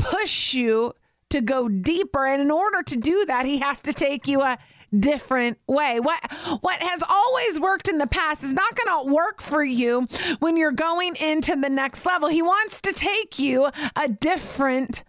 push 0.00 0.52
you 0.52 0.94
to 1.30 1.40
go 1.40 1.68
deeper. 1.68 2.26
And 2.26 2.42
in 2.42 2.50
order 2.50 2.82
to 2.82 2.96
do 2.96 3.24
that, 3.26 3.46
he 3.46 3.58
has 3.58 3.80
to 3.82 3.92
take 3.92 4.26
you 4.26 4.42
a 4.42 4.58
different 4.98 5.58
way. 5.68 6.00
What 6.00 6.18
what 6.60 6.82
has 6.82 7.04
always 7.08 7.60
worked 7.60 7.86
in 7.86 7.98
the 7.98 8.08
past 8.08 8.42
is 8.42 8.52
not 8.52 8.74
going 8.74 9.06
to 9.06 9.14
work 9.14 9.40
for 9.40 9.62
you 9.62 10.08
when 10.40 10.56
you're 10.56 10.72
going 10.72 11.14
into 11.14 11.54
the 11.54 11.70
next 11.70 12.04
level. 12.04 12.28
He 12.28 12.42
wants 12.42 12.80
to 12.80 12.92
take 12.92 13.38
you 13.38 13.70
a 13.94 14.08
different 14.08 15.04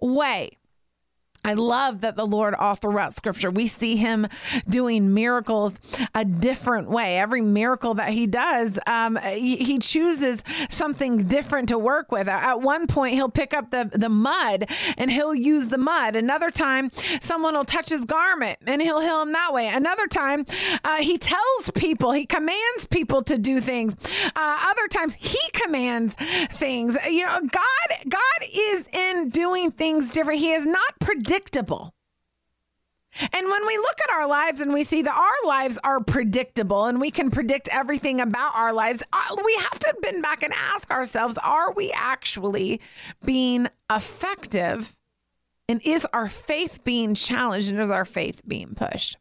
way. 0.00 0.56
I 1.44 1.54
love 1.54 2.02
that 2.02 2.14
the 2.14 2.24
Lord, 2.24 2.54
all 2.54 2.76
throughout 2.76 3.16
scripture, 3.16 3.50
we 3.50 3.66
see 3.66 3.96
him 3.96 4.28
doing 4.68 5.12
miracles 5.12 5.76
a 6.14 6.24
different 6.24 6.88
way. 6.88 7.18
Every 7.18 7.40
miracle 7.40 7.94
that 7.94 8.10
he 8.10 8.28
does, 8.28 8.78
um, 8.86 9.16
he, 9.16 9.72
chooses 9.82 10.44
something 10.68 11.24
different 11.24 11.70
to 11.70 11.78
work 11.78 12.12
with. 12.12 12.28
At 12.28 12.60
one 12.60 12.86
point, 12.86 13.14
he'll 13.14 13.28
pick 13.28 13.52
up 13.52 13.72
the, 13.72 13.90
the 13.92 14.08
mud 14.08 14.70
and 14.96 15.10
he'll 15.10 15.34
use 15.34 15.66
the 15.66 15.78
mud. 15.78 16.14
Another 16.14 16.50
time, 16.52 16.92
someone 17.20 17.54
will 17.54 17.64
touch 17.64 17.88
his 17.88 18.04
garment 18.04 18.58
and 18.64 18.80
he'll 18.80 19.00
heal 19.00 19.22
him 19.22 19.32
that 19.32 19.52
way. 19.52 19.66
Another 19.66 20.06
time, 20.06 20.46
uh, 20.84 20.98
he 20.98 21.18
tells 21.18 21.70
people, 21.74 22.12
he 22.12 22.24
commands 22.26 22.86
people 22.88 23.22
to 23.22 23.36
do 23.36 23.58
things. 23.58 23.96
Uh, 24.36 24.58
other 24.66 24.86
times, 24.86 25.14
he 25.14 25.40
commands 25.52 26.14
things. 26.52 26.96
You 27.04 27.26
know, 27.26 27.40
God, 27.40 27.98
God 28.08 28.48
is 28.52 28.88
in 28.92 29.30
doing 29.30 29.72
things 29.72 30.12
different. 30.12 30.38
He 30.38 30.52
is 30.52 30.66
not 30.66 31.00
predictable 31.00 31.31
predictable. 31.32 31.94
And 33.32 33.50
when 33.50 33.66
we 33.66 33.76
look 33.76 33.98
at 34.04 34.10
our 34.10 34.26
lives 34.26 34.60
and 34.60 34.72
we 34.72 34.84
see 34.84 35.02
that 35.02 35.14
our 35.14 35.48
lives 35.48 35.78
are 35.84 36.00
predictable 36.00 36.86
and 36.86 36.98
we 36.98 37.10
can 37.10 37.30
predict 37.30 37.68
everything 37.70 38.20
about 38.20 38.54
our 38.54 38.72
lives, 38.72 39.02
uh, 39.12 39.36
we 39.44 39.54
have 39.56 39.78
to 39.78 39.94
bend 40.00 40.22
back 40.22 40.42
and 40.42 40.52
ask 40.74 40.90
ourselves 40.90 41.36
are 41.38 41.72
we 41.72 41.92
actually 41.92 42.80
being 43.24 43.68
effective? 43.90 44.96
And 45.68 45.80
is 45.86 46.06
our 46.12 46.28
faith 46.28 46.84
being 46.84 47.14
challenged 47.14 47.70
and 47.70 47.80
is 47.80 47.90
our 47.90 48.06
faith 48.06 48.42
being 48.46 48.74
pushed? 48.74 49.18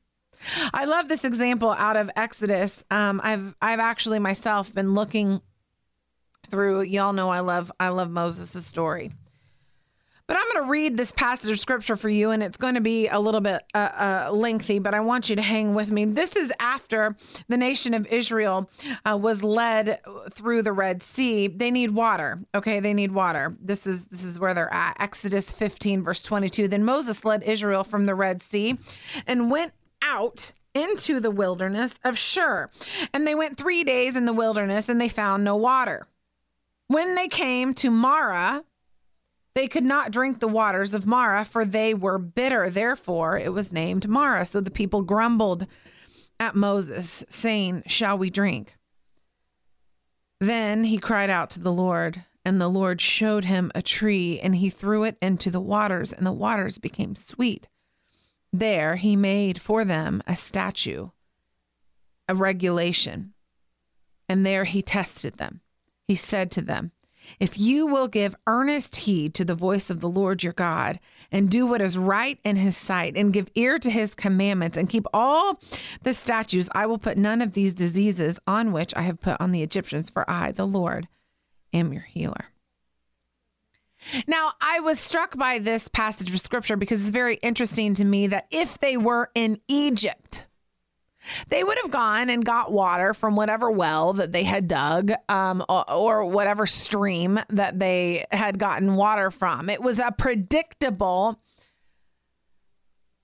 I 0.74 0.86
love 0.86 1.08
this 1.08 1.26
example 1.26 1.72
out 1.72 1.98
of 1.98 2.10
Exodus. 2.16 2.84
Um, 2.90 3.22
I've 3.24 3.56
I've 3.62 3.80
actually 3.80 4.20
myself 4.20 4.74
been 4.74 4.94
looking 4.94 5.42
through. 6.50 6.82
Y'all 6.82 7.14
know 7.14 7.30
I 7.30 7.42
love 7.42 7.72
I 7.80 7.90
love 7.90 8.10
Moses' 8.10 8.66
story. 8.66 9.12
But 10.32 10.40
I'm 10.40 10.54
going 10.54 10.66
to 10.66 10.72
read 10.72 10.96
this 10.96 11.12
passage 11.12 11.52
of 11.52 11.60
scripture 11.60 11.98
for 11.98 12.08
you, 12.08 12.32
and 12.32 12.42
it's 12.42 12.56
going 12.56 12.76
to 12.76 12.80
be 12.80 13.10
a 13.10 13.20
little 13.20 13.42
bit 13.42 13.64
uh, 13.76 14.28
uh, 14.30 14.32
lengthy, 14.32 14.80
but 14.80 14.94
I 14.94 15.02
want 15.02 15.30
you 15.30 15.36
to 15.36 15.42
hang 15.42 15.74
with 15.74 15.92
me. 15.92 16.06
This 16.06 16.38
is 16.38 16.54
after 16.58 17.18
the 17.50 17.58
nation 17.58 17.94
of 17.94 18.08
Israel 18.08 18.70
uh, 19.04 19.18
was 19.22 19.44
led 19.44 20.00
through 20.30 20.62
the 20.62 20.72
Red 20.72 21.04
Sea. 21.04 21.50
They 21.50 21.70
need 21.70 21.92
water. 21.92 22.40
Okay, 22.56 22.80
they 22.80 22.94
need 22.94 23.12
water. 23.12 23.58
This 23.60 23.86
is 23.86 24.08
this 24.08 24.24
is 24.24 24.40
where 24.40 24.54
they're 24.54 24.74
at. 24.74 24.96
Exodus 25.02 25.52
15, 25.52 26.02
verse 26.02 26.24
22. 26.24 26.70
Then 26.70 26.86
Moses 26.86 27.26
led 27.26 27.44
Israel 27.44 27.84
from 27.84 28.06
the 28.06 28.16
Red 28.16 28.42
Sea 28.42 28.78
and 29.28 29.52
went 29.52 29.74
out 30.02 30.54
into 30.74 31.20
the 31.20 31.30
wilderness 31.30 32.00
of 32.06 32.18
Shur. 32.18 32.70
And 33.14 33.28
they 33.28 33.36
went 33.36 33.58
three 33.58 33.84
days 33.84 34.16
in 34.16 34.24
the 34.24 34.32
wilderness 34.32 34.88
and 34.88 35.02
they 35.02 35.10
found 35.10 35.44
no 35.44 35.58
water. 35.58 36.08
When 36.88 37.16
they 37.16 37.28
came 37.28 37.74
to 37.74 37.92
Marah, 37.92 38.64
they 39.54 39.68
could 39.68 39.84
not 39.84 40.12
drink 40.12 40.40
the 40.40 40.48
waters 40.48 40.94
of 40.94 41.06
Marah, 41.06 41.46
for 41.46 41.66
they 41.66 41.94
were 41.94 42.18
bitter. 42.18 42.70
Therefore, 42.70 43.38
it 43.38 43.52
was 43.52 43.74
named 43.74 44.08
Marah. 44.08 44.46
So 44.46 44.62
the 44.62 44.72
people 44.72 45.02
grumbled 45.02 45.68
at 46.40 46.56
Moses, 46.56 47.24
saying, 47.30 47.84
Shall 47.86 48.18
we 48.18 48.30
drink? 48.30 48.78
Then 50.40 50.86
he 50.86 50.98
cried 50.98 51.30
out 51.30 51.50
to 51.52 51.60
the 51.60 51.72
Lord, 51.72 52.24
and 52.44 52.60
the 52.60 52.70
Lord 52.70 53.00
showed 53.02 53.44
him 53.44 53.72
a 53.76 53.82
tree, 53.82 54.40
and 54.40 54.56
he 54.56 54.70
threw 54.70 55.04
it 55.04 55.18
into 55.22 55.52
the 55.52 55.60
waters, 55.60 56.14
and 56.14 56.26
the 56.26 56.32
waters 56.32 56.78
became 56.78 57.16
sweet. 57.16 57.68
There 58.54 58.96
he 58.96 59.16
made 59.16 59.62
for 59.62 59.86
them 59.86 60.24
a 60.26 60.36
statue, 60.36 61.10
a 62.28 62.36
regulation, 62.36 63.34
and 64.28 64.46
there 64.46 64.64
he 64.64 64.82
tested 64.82 65.38
them. 65.38 65.62
He 66.08 66.16
said 66.16 66.50
to 66.52 66.62
them, 66.62 66.92
if 67.40 67.58
you 67.58 67.88
will 67.88 68.08
give 68.08 68.36
earnest 68.48 68.96
heed 68.98 69.34
to 69.36 69.46
the 69.46 69.56
voice 69.56 69.90
of 69.90 70.02
the 70.02 70.10
Lord 70.10 70.44
your 70.44 70.54
God 70.54 71.00
and 71.32 71.50
do 71.50 71.66
what 71.66 71.82
is 71.82 71.98
right 71.98 72.40
in 72.44 72.56
his 72.56 72.78
sight 72.78 73.16
and 73.16 73.34
give 73.34 73.50
ear 73.56 73.78
to 73.80 73.90
his 73.90 74.16
commandments 74.16 74.78
and 74.78 74.90
keep 74.90 75.06
all 75.14 75.60
the 76.04 76.14
statutes, 76.14 76.70
I 76.74 76.86
will 76.86 76.98
put 76.98 77.18
none 77.18 77.42
of 77.42 77.54
these 77.54 77.74
diseases 77.74 78.40
on 78.48 78.72
which 78.72 78.94
I 78.96 79.02
have 79.04 79.20
put 79.20 79.40
on 79.40 79.52
the 79.52 79.64
Egyptians, 79.64 80.10
for 80.10 80.30
I, 80.30 80.52
the 80.52 80.68
Lord, 80.68 81.08
am 81.74 81.94
your 81.94 82.04
healer. 82.04 82.46
Now, 84.28 84.54
I 84.60 84.80
was 84.80 85.00
struck 85.00 85.38
by 85.38 85.60
this 85.60 85.88
passage 85.88 86.34
of 86.34 86.42
scripture 86.42 86.76
because 86.76 87.02
it's 87.02 87.12
very 87.12 87.36
interesting 87.36 87.94
to 87.96 88.06
me 88.06 88.28
that 88.28 88.48
if 88.52 88.80
they 88.80 88.98
were 88.98 89.30
in 89.36 89.60
Egypt, 89.68 90.48
they 91.50 91.64
would 91.64 91.78
have 91.82 91.92
gone 91.92 92.30
and 92.30 92.44
got 92.46 92.72
water 92.72 93.14
from 93.14 93.36
whatever 93.36 93.70
well 93.70 94.14
that 94.14 94.32
they 94.32 94.44
had 94.44 94.68
dug 94.68 95.12
um, 95.30 95.64
or, 95.70 95.90
or 95.92 96.26
whatever 96.26 96.66
stream 96.66 97.40
that 97.50 97.80
they 97.80 98.26
had 98.32 98.58
gotten 98.60 98.96
water 98.96 99.32
from. 99.32 99.70
It 99.70 99.82
was 99.82 100.00
a 100.00 100.12
predictable 100.12 101.40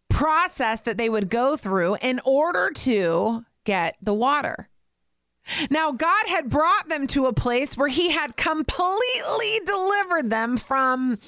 process 0.09 0.81
that 0.81 0.97
they 0.97 1.09
would 1.09 1.29
go 1.29 1.57
through 1.57 1.97
in 2.01 2.19
order 2.25 2.71
to 2.71 3.45
get 3.65 3.97
the 4.01 4.13
water. 4.13 4.69
Now, 5.69 5.91
God 5.91 6.27
had 6.27 6.49
brought 6.49 6.89
them 6.89 7.07
to 7.07 7.25
a 7.25 7.33
place 7.33 7.77
where 7.77 7.87
He 7.87 8.11
had 8.11 8.35
completely 8.35 9.59
delivered 9.65 10.29
them 10.29 10.57
from 10.57 11.19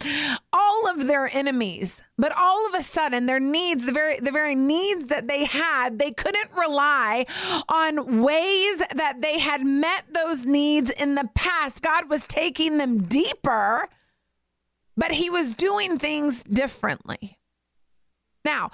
all 0.52 0.88
of 0.88 1.08
their 1.08 1.30
enemies. 1.34 2.02
But 2.18 2.34
all 2.36 2.68
of 2.68 2.74
a 2.74 2.84
sudden, 2.84 3.26
their 3.26 3.40
needs, 3.40 3.86
the 3.86 3.92
very, 3.92 4.20
the 4.20 4.32
very 4.32 4.56
needs 4.56 5.06
that 5.06 5.28
they 5.28 5.46
had, 5.46 6.00
they 6.00 6.12
couldn't 6.12 6.52
rely 6.58 7.26
on 7.70 8.22
ways 8.22 8.80
that 8.94 9.22
they 9.22 9.40
had 9.40 9.64
met 9.64 10.04
those 10.14 10.46
needs 10.46 10.90
in 10.90 11.16
the 11.16 11.30
past. 11.34 11.82
God 11.82 12.10
was 12.10 12.28
taking 12.28 12.78
them 12.78 13.04
deeper, 13.04 13.88
but 14.98 15.12
He 15.12 15.30
was 15.30 15.56
doing 15.56 15.98
things 15.98 16.44
differently. 16.44 17.38
Now, 18.44 18.72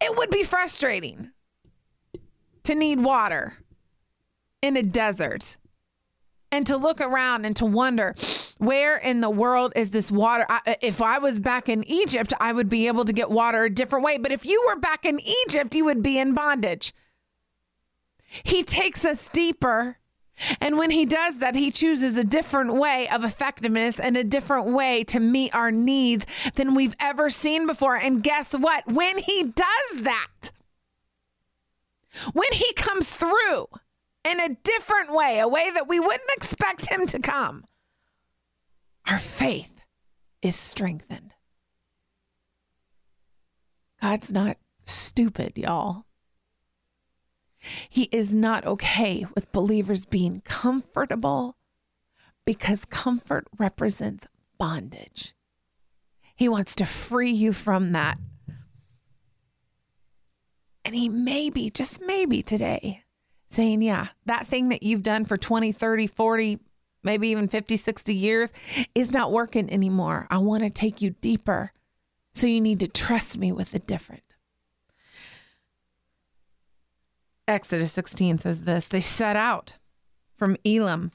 it 0.00 0.16
would 0.16 0.30
be 0.30 0.44
frustrating 0.44 1.30
to 2.64 2.74
need 2.74 3.00
water 3.00 3.54
in 4.62 4.76
a 4.76 4.82
desert 4.82 5.56
and 6.50 6.66
to 6.66 6.76
look 6.76 7.00
around 7.00 7.44
and 7.44 7.54
to 7.56 7.66
wonder 7.66 8.14
where 8.58 8.96
in 8.96 9.20
the 9.20 9.30
world 9.30 9.72
is 9.76 9.90
this 9.90 10.10
water 10.10 10.46
I, 10.48 10.60
uh, 10.66 10.74
if 10.80 11.00
i 11.00 11.18
was 11.18 11.40
back 11.40 11.68
in 11.68 11.84
egypt 11.84 12.32
i 12.40 12.52
would 12.52 12.68
be 12.68 12.86
able 12.86 13.04
to 13.04 13.12
get 13.12 13.30
water 13.30 13.64
a 13.64 13.70
different 13.70 14.04
way 14.04 14.18
but 14.18 14.32
if 14.32 14.44
you 14.46 14.64
were 14.66 14.76
back 14.76 15.04
in 15.04 15.20
egypt 15.20 15.74
you 15.74 15.84
would 15.84 16.02
be 16.02 16.18
in 16.18 16.34
bondage 16.34 16.94
he 18.44 18.62
takes 18.62 19.04
us 19.04 19.28
deeper 19.28 19.98
and 20.60 20.78
when 20.78 20.90
he 20.90 21.04
does 21.04 21.38
that, 21.38 21.56
he 21.56 21.70
chooses 21.70 22.16
a 22.16 22.24
different 22.24 22.74
way 22.74 23.08
of 23.08 23.24
effectiveness 23.24 23.98
and 23.98 24.16
a 24.16 24.24
different 24.24 24.68
way 24.72 25.04
to 25.04 25.18
meet 25.20 25.54
our 25.54 25.70
needs 25.70 26.26
than 26.54 26.74
we've 26.74 26.96
ever 27.00 27.28
seen 27.28 27.66
before. 27.66 27.96
And 27.96 28.22
guess 28.22 28.52
what? 28.52 28.86
When 28.86 29.18
he 29.18 29.44
does 29.44 30.02
that, 30.02 30.52
when 32.32 32.52
he 32.52 32.72
comes 32.74 33.16
through, 33.16 33.66
in 34.24 34.40
a 34.40 34.56
different 34.62 35.14
way, 35.14 35.38
a 35.38 35.48
way 35.48 35.70
that 35.70 35.88
we 35.88 36.00
wouldn't 36.00 36.30
expect 36.36 36.86
him 36.86 37.06
to 37.06 37.18
come, 37.18 37.64
our 39.06 39.18
faith 39.18 39.80
is 40.42 40.56
strengthened. 40.56 41.34
God's 44.00 44.32
not 44.32 44.58
stupid, 44.84 45.52
y'all. 45.56 46.04
He 47.88 48.04
is 48.12 48.34
not 48.34 48.64
okay 48.64 49.26
with 49.34 49.50
believers 49.50 50.04
being 50.04 50.42
comfortable 50.42 51.56
because 52.44 52.84
comfort 52.84 53.46
represents 53.58 54.26
bondage. 54.58 55.34
He 56.36 56.48
wants 56.48 56.76
to 56.76 56.86
free 56.86 57.32
you 57.32 57.52
from 57.52 57.90
that. 57.90 58.18
And 60.84 60.94
he 60.94 61.08
maybe, 61.08 61.68
just 61.68 62.00
maybe 62.00 62.42
today, 62.42 63.02
saying, 63.48 63.82
yeah, 63.82 64.08
that 64.26 64.46
thing 64.46 64.68
that 64.68 64.82
you've 64.82 65.02
done 65.02 65.24
for 65.24 65.36
20, 65.36 65.72
30, 65.72 66.06
40, 66.06 66.58
maybe 67.02 67.28
even 67.28 67.48
50, 67.48 67.76
60 67.76 68.14
years 68.14 68.52
is 68.94 69.12
not 69.12 69.32
working 69.32 69.70
anymore. 69.72 70.26
I 70.30 70.38
want 70.38 70.62
to 70.62 70.70
take 70.70 71.00
you 71.00 71.10
deeper. 71.20 71.72
So 72.32 72.46
you 72.46 72.60
need 72.60 72.80
to 72.80 72.88
trust 72.88 73.38
me 73.38 73.52
with 73.52 73.72
the 73.72 73.78
different. 73.78 74.22
Exodus 77.46 77.92
16 77.92 78.38
says 78.38 78.62
this 78.62 78.88
They 78.88 79.00
set 79.00 79.34
out 79.34 79.78
from 80.36 80.56
Elim, 80.64 81.10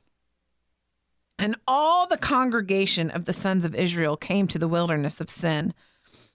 and 1.37 1.55
all 1.67 2.07
the 2.07 2.17
congregation 2.17 3.11
of 3.11 3.25
the 3.25 3.33
sons 3.33 3.63
of 3.63 3.75
Israel 3.75 4.17
came 4.17 4.47
to 4.47 4.57
the 4.57 4.67
wilderness 4.67 5.21
of 5.21 5.29
Sin 5.29 5.73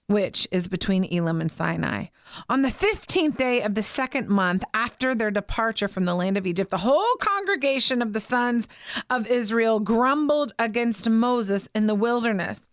which 0.09 0.47
is 0.51 0.67
between 0.67 1.05
Elim 1.05 1.39
and 1.39 1.51
Sinai. 1.51 2.05
On 2.49 2.63
the 2.63 2.69
15th 2.69 3.37
day 3.37 3.61
of 3.61 3.75
the 3.75 3.83
second 3.83 4.27
month 4.27 4.63
after 4.73 5.13
their 5.13 5.29
departure 5.29 5.87
from 5.87 6.05
the 6.05 6.15
land 6.15 6.35
of 6.35 6.47
Egypt, 6.47 6.71
the 6.71 6.79
whole 6.79 7.13
congregation 7.19 8.01
of 8.01 8.13
the 8.13 8.19
sons 8.19 8.67
of 9.11 9.27
Israel 9.27 9.79
grumbled 9.79 10.51
against 10.57 11.07
Moses 11.07 11.69
in 11.75 11.85
the 11.85 11.93
wilderness. 11.93 12.71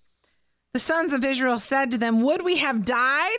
The 0.72 0.80
sons 0.80 1.12
of 1.12 1.26
Israel 1.26 1.60
said 1.60 1.90
to 1.90 1.98
them, 1.98 2.22
Would 2.22 2.42
we 2.42 2.56
have 2.56 2.86
died 2.86 3.38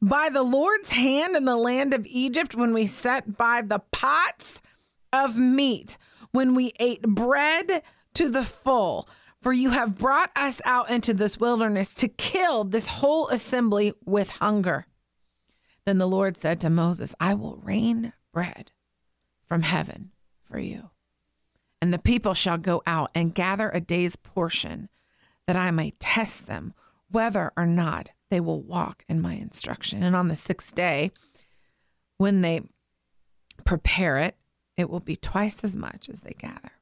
by 0.00 0.30
the 0.30 0.42
Lord's 0.42 0.92
hand 0.92 1.36
in 1.36 1.44
the 1.44 1.54
land 1.56 1.92
of 1.92 2.06
Egypt 2.06 2.54
when 2.54 2.72
we 2.72 2.86
sat 2.86 3.36
by 3.36 3.60
the 3.60 3.80
pots 3.92 4.62
of 5.12 5.36
meat, 5.36 5.98
when 6.32 6.54
we 6.54 6.72
ate 6.80 7.02
bread 7.02 7.82
to 8.14 8.30
the 8.30 8.44
full? 8.44 9.06
For 9.46 9.52
you 9.52 9.70
have 9.70 9.94
brought 9.94 10.32
us 10.34 10.60
out 10.64 10.90
into 10.90 11.14
this 11.14 11.38
wilderness 11.38 11.94
to 11.94 12.08
kill 12.08 12.64
this 12.64 12.88
whole 12.88 13.28
assembly 13.28 13.92
with 14.04 14.28
hunger. 14.28 14.88
Then 15.84 15.98
the 15.98 16.08
Lord 16.08 16.36
said 16.36 16.60
to 16.62 16.68
Moses, 16.68 17.14
I 17.20 17.34
will 17.34 17.60
rain 17.62 18.12
bread 18.32 18.72
from 19.44 19.62
heaven 19.62 20.10
for 20.42 20.58
you. 20.58 20.90
And 21.80 21.94
the 21.94 22.00
people 22.00 22.34
shall 22.34 22.58
go 22.58 22.82
out 22.88 23.12
and 23.14 23.36
gather 23.36 23.70
a 23.70 23.78
day's 23.78 24.16
portion, 24.16 24.88
that 25.46 25.56
I 25.56 25.70
may 25.70 25.92
test 26.00 26.48
them 26.48 26.74
whether 27.08 27.52
or 27.56 27.66
not 27.66 28.10
they 28.30 28.40
will 28.40 28.62
walk 28.62 29.04
in 29.08 29.20
my 29.20 29.34
instruction. 29.34 30.02
And 30.02 30.16
on 30.16 30.26
the 30.26 30.34
sixth 30.34 30.74
day, 30.74 31.12
when 32.16 32.40
they 32.40 32.62
prepare 33.64 34.18
it, 34.18 34.34
it 34.76 34.90
will 34.90 34.98
be 34.98 35.14
twice 35.14 35.62
as 35.62 35.76
much 35.76 36.08
as 36.08 36.22
they 36.22 36.34
gather. 36.36 36.72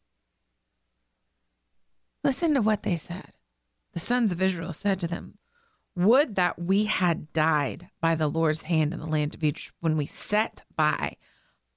Listen 2.25 2.55
to 2.55 2.63
what 2.63 2.83
they 2.83 2.97
said. 2.97 3.33
The 3.93 4.01
sons 4.01 4.33
of 4.33 4.43
Israel 4.43 4.73
said 4.73 4.99
to 5.01 5.07
them, 5.07 5.39
Would 5.95 6.35
that 6.37 6.59
we 6.59 6.87
had 6.87 7.33
died 7.33 7.91
by 8.01 8.15
the 8.15 8.29
Lord's 8.29 8.63
hand 8.63 8.93
in 8.93 8.99
the 8.99 9.07
land 9.07 9.35
of 9.35 9.45
Egypt 9.45 9.75
when 9.81 9.97
we 9.97 10.07
set 10.07 10.63
by 10.75 11.17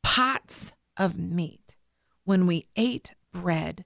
pots 0.01 0.71
of 0.95 1.19
meat, 1.19 1.75
when 2.23 2.47
we 2.47 2.65
ate 2.75 3.13
bread 3.33 3.85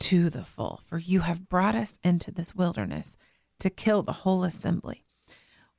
to 0.00 0.28
the 0.28 0.44
full. 0.44 0.82
For 0.86 0.98
you 0.98 1.20
have 1.20 1.48
brought 1.48 1.74
us 1.74 1.98
into 2.04 2.30
this 2.30 2.54
wilderness 2.54 3.16
to 3.58 3.70
kill 3.70 4.02
the 4.02 4.12
whole 4.12 4.44
assembly 4.44 5.06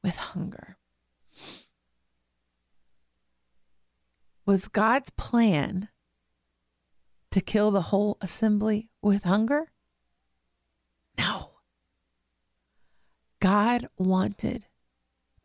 with 0.04 0.16
hunger. 0.16 0.78
Was 4.46 4.68
God's 4.68 5.12
plan 5.12 5.90
to 7.30 7.42
kill 7.42 7.70
the 7.70 7.82
whole 7.82 8.18
assembly 8.22 8.90
with 9.02 9.24
hunger? 9.24 9.72
No. 11.18 11.52
God 13.40 13.88
wanted 13.98 14.68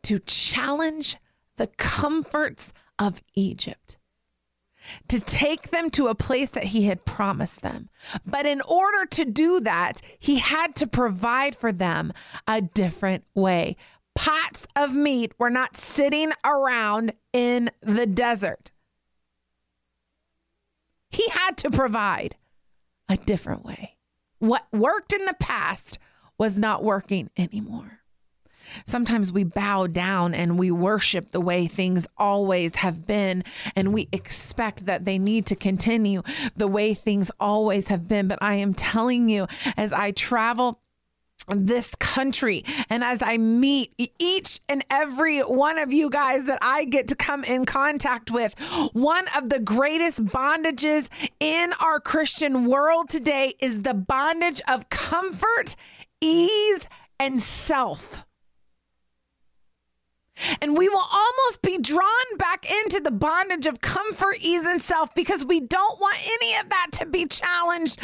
to 0.03 0.19
challenge 0.19 1.17
the 1.57 1.67
comforts 1.67 2.73
of 2.97 3.21
Egypt, 3.35 3.97
to 5.07 5.19
take 5.19 5.69
them 5.69 5.91
to 5.91 6.07
a 6.07 6.15
place 6.15 6.49
that 6.51 6.65
He 6.65 6.85
had 6.85 7.05
promised 7.05 7.61
them. 7.61 7.89
But 8.25 8.45
in 8.47 8.61
order 8.61 9.05
to 9.11 9.25
do 9.25 9.59
that, 9.59 10.01
He 10.17 10.39
had 10.39 10.75
to 10.77 10.87
provide 10.87 11.55
for 11.55 11.71
them 11.71 12.13
a 12.47 12.61
different 12.61 13.23
way. 13.35 13.75
Pots 14.15 14.67
of 14.75 14.93
meat 14.93 15.33
were 15.37 15.49
not 15.51 15.77
sitting 15.77 16.31
around 16.43 17.13
in 17.31 17.69
the 17.81 18.07
desert. 18.07 18.71
He 21.11 21.29
had 21.29 21.57
to 21.57 21.69
provide 21.69 22.35
a 23.07 23.17
different 23.17 23.63
way. 23.63 23.97
What 24.41 24.65
worked 24.73 25.13
in 25.13 25.23
the 25.25 25.35
past 25.39 25.99
was 26.39 26.57
not 26.57 26.83
working 26.83 27.29
anymore. 27.37 27.99
Sometimes 28.87 29.31
we 29.31 29.43
bow 29.43 29.85
down 29.85 30.33
and 30.33 30.57
we 30.57 30.71
worship 30.71 31.31
the 31.31 31.39
way 31.39 31.67
things 31.67 32.07
always 32.17 32.75
have 32.75 33.05
been, 33.05 33.43
and 33.75 33.93
we 33.93 34.09
expect 34.11 34.87
that 34.87 35.05
they 35.05 35.19
need 35.19 35.45
to 35.45 35.55
continue 35.55 36.23
the 36.55 36.67
way 36.67 36.95
things 36.95 37.29
always 37.39 37.89
have 37.89 38.07
been. 38.09 38.27
But 38.27 38.39
I 38.41 38.55
am 38.55 38.73
telling 38.73 39.29
you, 39.29 39.45
as 39.77 39.93
I 39.93 40.09
travel 40.09 40.79
this 41.47 41.95
country. 41.95 42.63
And 42.89 43.03
as 43.03 43.21
I 43.21 43.37
meet 43.37 43.93
each 44.19 44.59
and 44.69 44.83
every 44.89 45.39
one 45.39 45.77
of 45.77 45.93
you 45.93 46.09
guys 46.09 46.45
that 46.45 46.59
I 46.61 46.85
get 46.85 47.07
to 47.09 47.15
come 47.15 47.43
in 47.43 47.65
contact 47.65 48.31
with, 48.31 48.57
one 48.93 49.25
of 49.37 49.49
the 49.49 49.59
greatest 49.59 50.25
bondages 50.25 51.07
in 51.39 51.73
our 51.79 51.99
Christian 51.99 52.65
world 52.65 53.09
today 53.09 53.53
is 53.59 53.81
the 53.81 53.93
bondage 53.93 54.61
of 54.69 54.89
comfort, 54.89 55.75
ease, 56.21 56.87
and 57.19 57.41
self. 57.41 58.25
And 60.61 60.77
we 60.77 60.89
will 60.89 61.05
almost 61.11 61.61
be 61.61 61.77
drawn 61.77 62.37
back 62.37 62.69
into 62.69 62.99
the 62.99 63.11
bondage 63.11 63.67
of 63.67 63.81
comfort, 63.81 64.37
ease, 64.41 64.63
and 64.63 64.81
self 64.81 65.13
because 65.15 65.45
we 65.45 65.59
don't 65.59 65.99
want 65.99 66.17
any 66.25 66.55
of 66.59 66.69
that 66.69 66.87
to 66.93 67.05
be 67.05 67.25
challenged. 67.25 67.99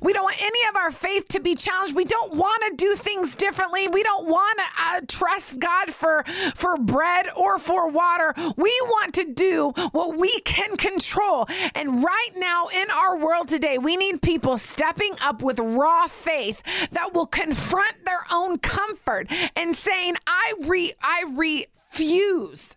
We 0.00 0.12
don't 0.12 0.24
want 0.24 0.42
any 0.42 0.68
of 0.68 0.76
our 0.76 0.90
faith 0.90 1.28
to 1.28 1.40
be 1.40 1.54
challenged. 1.54 1.94
We 1.94 2.04
don't 2.04 2.34
want 2.34 2.62
to 2.68 2.76
do 2.76 2.94
things 2.94 3.36
differently. 3.36 3.88
We 3.88 4.02
don't 4.02 4.26
want 4.26 4.58
to 4.58 4.82
uh, 4.84 5.00
trust 5.08 5.58
God 5.58 5.90
for, 5.90 6.24
for 6.54 6.76
bread 6.76 7.26
or 7.36 7.58
for 7.58 7.88
water. 7.88 8.34
We 8.56 8.74
want 8.86 9.14
to 9.14 9.32
do 9.32 9.72
what 9.92 10.18
we 10.18 10.30
can 10.40 10.76
control. 10.76 11.46
And 11.74 12.02
right 12.02 12.30
now 12.36 12.66
in 12.74 12.90
our 12.90 13.16
world 13.16 13.48
today, 13.48 13.78
we 13.78 13.96
need 13.96 14.22
people 14.22 14.58
stepping 14.58 15.14
up 15.22 15.42
with 15.42 15.58
raw 15.58 16.06
faith 16.06 16.62
that 16.90 17.14
will 17.14 17.26
confront 17.26 18.04
their 18.04 18.24
own 18.32 18.58
comfort 18.58 19.30
and 19.56 19.74
saying, 19.74 20.14
I 20.26 20.54
re 20.60 20.92
I 21.02 21.24
re 21.30 21.66
refuse 21.92 22.76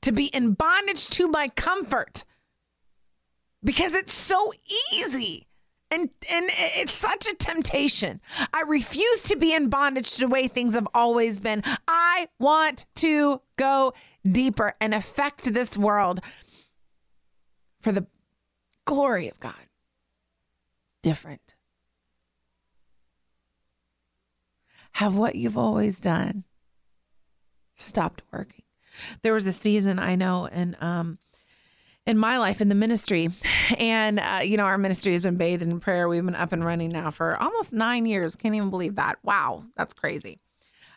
to 0.00 0.12
be 0.12 0.26
in 0.26 0.52
bondage 0.52 1.08
to 1.08 1.28
my 1.28 1.48
comfort 1.48 2.24
because 3.62 3.94
it's 3.94 4.12
so 4.12 4.52
easy 4.94 5.46
and 5.90 6.10
and 6.30 6.50
it's 6.78 6.92
such 6.92 7.26
a 7.26 7.34
temptation. 7.34 8.20
I 8.52 8.62
refuse 8.62 9.22
to 9.24 9.36
be 9.36 9.54
in 9.54 9.68
bondage 9.68 10.12
to 10.12 10.20
the 10.20 10.28
way 10.28 10.46
things 10.46 10.74
have 10.74 10.88
always 10.94 11.40
been. 11.40 11.62
I 11.86 12.28
want 12.38 12.86
to 12.96 13.40
go 13.56 13.94
deeper 14.24 14.74
and 14.80 14.94
affect 14.94 15.52
this 15.52 15.78
world 15.78 16.20
for 17.80 17.90
the 17.90 18.06
glory 18.84 19.28
of 19.28 19.40
God. 19.40 19.54
Different. 21.02 21.54
Have 24.92 25.16
what 25.16 25.36
you've 25.36 25.58
always 25.58 26.00
done 26.00 26.44
stopped 27.78 28.22
working. 28.32 28.62
There 29.22 29.32
was 29.32 29.46
a 29.46 29.52
season 29.52 29.98
I 29.98 30.16
know 30.16 30.46
in 30.46 30.76
um 30.80 31.18
in 32.06 32.16
my 32.16 32.38
life 32.38 32.62
in 32.62 32.70
the 32.70 32.74
ministry, 32.74 33.28
and 33.78 34.18
uh, 34.18 34.40
you 34.42 34.56
know 34.56 34.64
our 34.64 34.78
ministry 34.78 35.12
has 35.12 35.22
been 35.22 35.36
bathed 35.36 35.62
in 35.62 35.78
prayer. 35.80 36.08
We've 36.08 36.24
been 36.24 36.34
up 36.34 36.52
and 36.52 36.64
running 36.64 36.90
now 36.90 37.10
for 37.10 37.40
almost 37.40 37.72
nine 37.72 38.06
years. 38.06 38.34
Can't 38.34 38.54
even 38.54 38.70
believe 38.70 38.96
that. 38.96 39.18
Wow, 39.22 39.62
that's 39.76 39.94
crazy. 39.94 40.40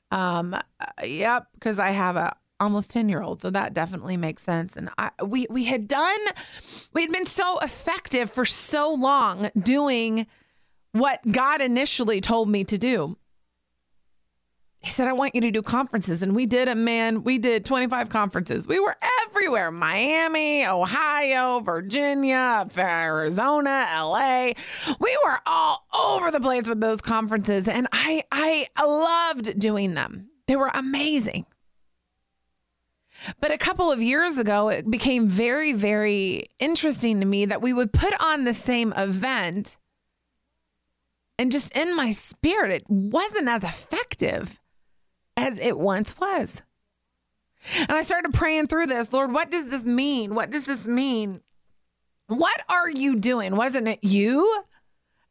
Um, 0.10 0.54
uh, 0.54 0.62
yep, 1.06 1.48
because 1.54 1.80
I 1.80 1.92
have 1.92 2.16
a 2.16 2.36
almost 2.62 2.92
10 2.92 3.10
year 3.10 3.24
old 3.24 3.42
so 3.42 3.50
that 3.50 3.74
definitely 3.74 4.16
makes 4.16 4.44
sense 4.44 4.76
and 4.76 4.88
I, 5.00 5.10
we 5.26 5.48
we 5.50 5.64
had 5.64 5.88
done 5.88 6.20
we 6.94 7.02
had 7.02 7.12
been 7.12 7.26
so 7.26 7.58
effective 7.58 8.30
for 8.30 8.46
so 8.46 8.94
long 8.94 9.50
doing 9.58 10.28
what 10.92 11.20
god 11.32 11.62
initially 11.62 12.22
told 12.22 12.50
me 12.50 12.64
to 12.66 12.78
do 12.78 13.18
he 14.82 14.90
said, 14.90 15.08
I 15.08 15.14
want 15.14 15.36
you 15.36 15.42
to 15.42 15.52
do 15.52 15.62
conferences. 15.62 16.24
And 16.24 16.36
we 16.36 16.48
did 16.48 16.68
it, 16.68 16.76
man. 16.76 17.24
We 17.24 17.38
did 17.38 17.66
25 17.66 18.10
conferences. 18.10 18.68
We 18.68 18.80
were 18.80 18.96
everywhere 19.28 19.70
Miami, 19.70 20.66
Ohio, 20.66 21.60
Virginia, 21.60 22.68
Arizona, 22.76 23.88
LA. 23.94 24.54
We 25.00 25.18
were 25.24 25.40
all 25.46 25.86
over 25.94 26.32
the 26.32 26.40
place 26.40 26.68
with 26.68 26.82
those 26.82 27.00
conferences. 27.00 27.68
And 27.68 27.88
I, 27.92 28.24
I 28.32 28.68
loved 28.84 29.60
doing 29.60 29.94
them, 29.94 30.30
they 30.48 30.56
were 30.56 30.72
amazing. 30.74 31.46
But 33.40 33.52
a 33.52 33.58
couple 33.58 33.92
of 33.92 34.02
years 34.02 34.40
ago, 34.40 34.70
it 34.70 34.90
became 34.90 35.28
very, 35.28 35.74
very 35.74 36.46
interesting 36.58 37.20
to 37.20 37.26
me 37.28 37.46
that 37.46 37.62
we 37.62 37.72
would 37.72 37.94
put 37.94 38.16
on 38.20 38.46
the 38.46 38.54
same 38.54 38.94
event. 38.94 39.78
And 41.38 41.52
just 41.52 41.78
in 41.78 41.96
my 41.96 42.10
spirit, 42.10 42.72
it 42.72 42.90
wasn't 42.90 43.48
as 43.48 43.64
effective 43.64 44.61
as 45.38 45.60
it 45.60 45.78
once 45.78 46.18
was. 46.20 46.62
And 47.78 47.92
I 47.92 48.02
started 48.02 48.34
praying 48.34 48.68
through 48.68 48.88
this 48.88 49.14
Lord, 49.14 49.32
what 49.32 49.52
does 49.52 49.68
this 49.68 49.84
mean? 49.84 50.36
What 50.36 50.50
does 50.50 50.66
this 50.66 50.88
mean? 50.88 51.42
What 52.28 52.64
are 52.70 52.90
you 52.90 53.20
doing? 53.20 53.56
Wasn't 53.56 53.88
it 53.88 54.04
you? 54.04 54.64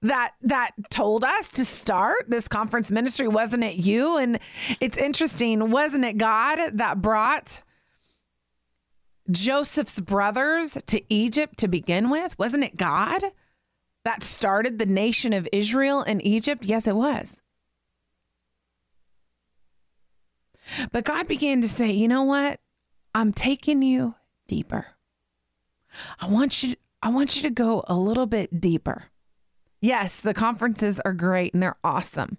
that 0.02 0.32
that 0.42 0.70
told 0.88 1.24
us 1.24 1.48
to 1.50 1.64
start 1.64 2.24
this 2.28 2.48
conference 2.48 2.90
ministry 2.90 3.28
wasn't 3.28 3.62
it 3.62 3.76
you 3.76 4.16
and 4.16 4.38
it's 4.80 4.96
interesting 4.96 5.70
wasn't 5.70 6.04
it 6.04 6.16
god 6.16 6.58
that 6.72 7.02
brought 7.02 7.62
joseph's 9.30 10.00
brothers 10.00 10.78
to 10.86 11.02
egypt 11.12 11.58
to 11.58 11.68
begin 11.68 12.08
with 12.08 12.38
wasn't 12.38 12.64
it 12.64 12.76
god 12.76 13.22
that 14.04 14.22
started 14.22 14.78
the 14.78 14.86
nation 14.86 15.34
of 15.34 15.46
israel 15.52 16.02
in 16.02 16.20
egypt 16.22 16.64
yes 16.64 16.86
it 16.86 16.96
was 16.96 17.42
But 20.92 21.04
God 21.04 21.26
began 21.26 21.60
to 21.62 21.68
say, 21.68 21.90
you 21.90 22.08
know 22.08 22.22
what? 22.22 22.60
I'm 23.14 23.32
taking 23.32 23.82
you 23.82 24.14
deeper. 24.46 24.86
I 26.20 26.28
want 26.28 26.62
you 26.62 26.76
I 27.02 27.08
want 27.08 27.36
you 27.36 27.42
to 27.42 27.50
go 27.50 27.82
a 27.88 27.94
little 27.94 28.26
bit 28.26 28.60
deeper. 28.60 29.04
Yes, 29.80 30.20
the 30.20 30.34
conferences 30.34 31.00
are 31.00 31.14
great 31.14 31.54
and 31.54 31.62
they're 31.62 31.78
awesome 31.82 32.38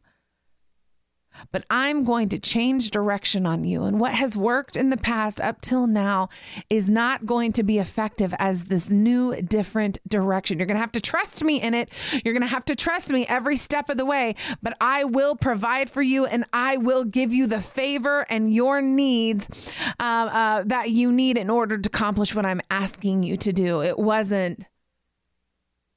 but 1.51 1.65
I'm 1.69 2.03
going 2.03 2.29
to 2.29 2.39
change 2.39 2.91
direction 2.91 3.45
on 3.45 3.63
you. 3.63 3.83
And 3.83 3.99
what 3.99 4.13
has 4.13 4.37
worked 4.37 4.75
in 4.75 4.89
the 4.89 4.97
past 4.97 5.39
up 5.41 5.61
till 5.61 5.87
now 5.87 6.29
is 6.69 6.89
not 6.89 7.25
going 7.25 7.53
to 7.53 7.63
be 7.63 7.79
effective 7.79 8.33
as 8.39 8.65
this 8.65 8.89
new, 8.89 9.41
different 9.41 9.97
direction. 10.07 10.59
You're 10.59 10.67
going 10.67 10.75
to 10.75 10.81
have 10.81 10.91
to 10.93 11.01
trust 11.01 11.43
me 11.43 11.61
in 11.61 11.73
it. 11.73 11.91
You're 12.23 12.33
going 12.33 12.41
to 12.41 12.47
have 12.47 12.65
to 12.65 12.75
trust 12.75 13.09
me 13.09 13.25
every 13.27 13.57
step 13.57 13.89
of 13.89 13.97
the 13.97 14.05
way, 14.05 14.35
but 14.61 14.75
I 14.81 15.03
will 15.03 15.35
provide 15.35 15.89
for 15.89 16.01
you 16.01 16.25
and 16.25 16.45
I 16.53 16.77
will 16.77 17.03
give 17.03 17.33
you 17.33 17.47
the 17.47 17.61
favor 17.61 18.25
and 18.29 18.53
your 18.53 18.81
needs 18.81 19.73
uh, 19.99 20.03
uh, 20.03 20.63
that 20.65 20.89
you 20.89 21.11
need 21.11 21.37
in 21.37 21.49
order 21.49 21.77
to 21.77 21.87
accomplish 21.87 22.35
what 22.35 22.45
I'm 22.45 22.61
asking 22.69 23.23
you 23.23 23.37
to 23.37 23.53
do. 23.53 23.81
It 23.81 23.97
wasn't 23.97 24.65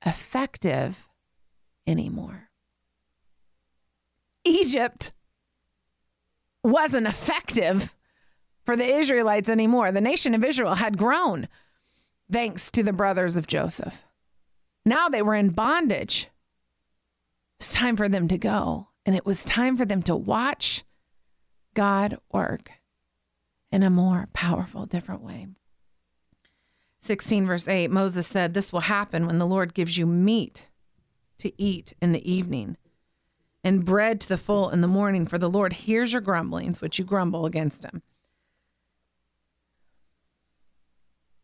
effective 0.05 1.09
anymore. 1.87 2.49
Egypt 4.45 5.13
wasn't 6.65 7.07
effective 7.07 7.95
for 8.65 8.77
the 8.77 8.97
Israelites 8.97 9.49
anymore. 9.49 9.93
The 9.93 10.01
nation 10.01 10.35
of 10.35 10.45
Israel 10.45 10.77
had 10.77 10.99
grown 10.99 11.49
thanks 12.33 12.71
to 12.73 12.83
the 12.83 12.93
brothers 12.93 13.37
of 13.37 13.47
Joseph. 13.47 14.05
Now 14.85 15.09
they 15.09 15.23
were 15.23 15.35
in 15.35 15.51
bondage. 15.51 16.29
It's 17.61 17.75
time 17.75 17.97
for 17.97 18.09
them 18.09 18.29
to 18.29 18.39
go. 18.39 18.89
And 19.07 19.15
it 19.15 19.27
was 19.27 19.45
time 19.45 19.77
for 19.77 19.85
them 19.85 20.03
to 20.03 20.17
watch 20.17 20.85
God 21.75 22.19
work 22.33 22.71
in 23.71 23.83
a 23.83 23.91
more 23.91 24.29
powerful, 24.33 24.87
different 24.87 25.23
way. 25.23 25.49
16, 27.01 27.47
verse 27.47 27.69
8 27.69 27.91
Moses 27.91 28.27
said, 28.27 28.55
This 28.55 28.73
will 28.73 28.81
happen 28.81 29.27
when 29.27 29.39
the 29.39 29.47
Lord 29.47 29.75
gives 29.75 29.99
you 29.99 30.07
meat 30.07 30.71
to 31.39 31.53
eat 31.61 31.93
in 32.01 32.13
the 32.13 32.31
evening 32.31 32.79
and 33.65 33.85
bread 33.85 34.21
to 34.21 34.29
the 34.29 34.39
full 34.39 34.69
in 34.69 34.83
the 34.83 34.87
morning, 34.87 35.25
for 35.25 35.39
the 35.39 35.49
Lord 35.49 35.73
hears 35.73 36.13
your 36.13 36.21
grumblings, 36.21 36.81
which 36.81 36.99
you 36.99 37.05
grumble 37.05 37.47
against 37.47 37.83
him. 37.83 38.03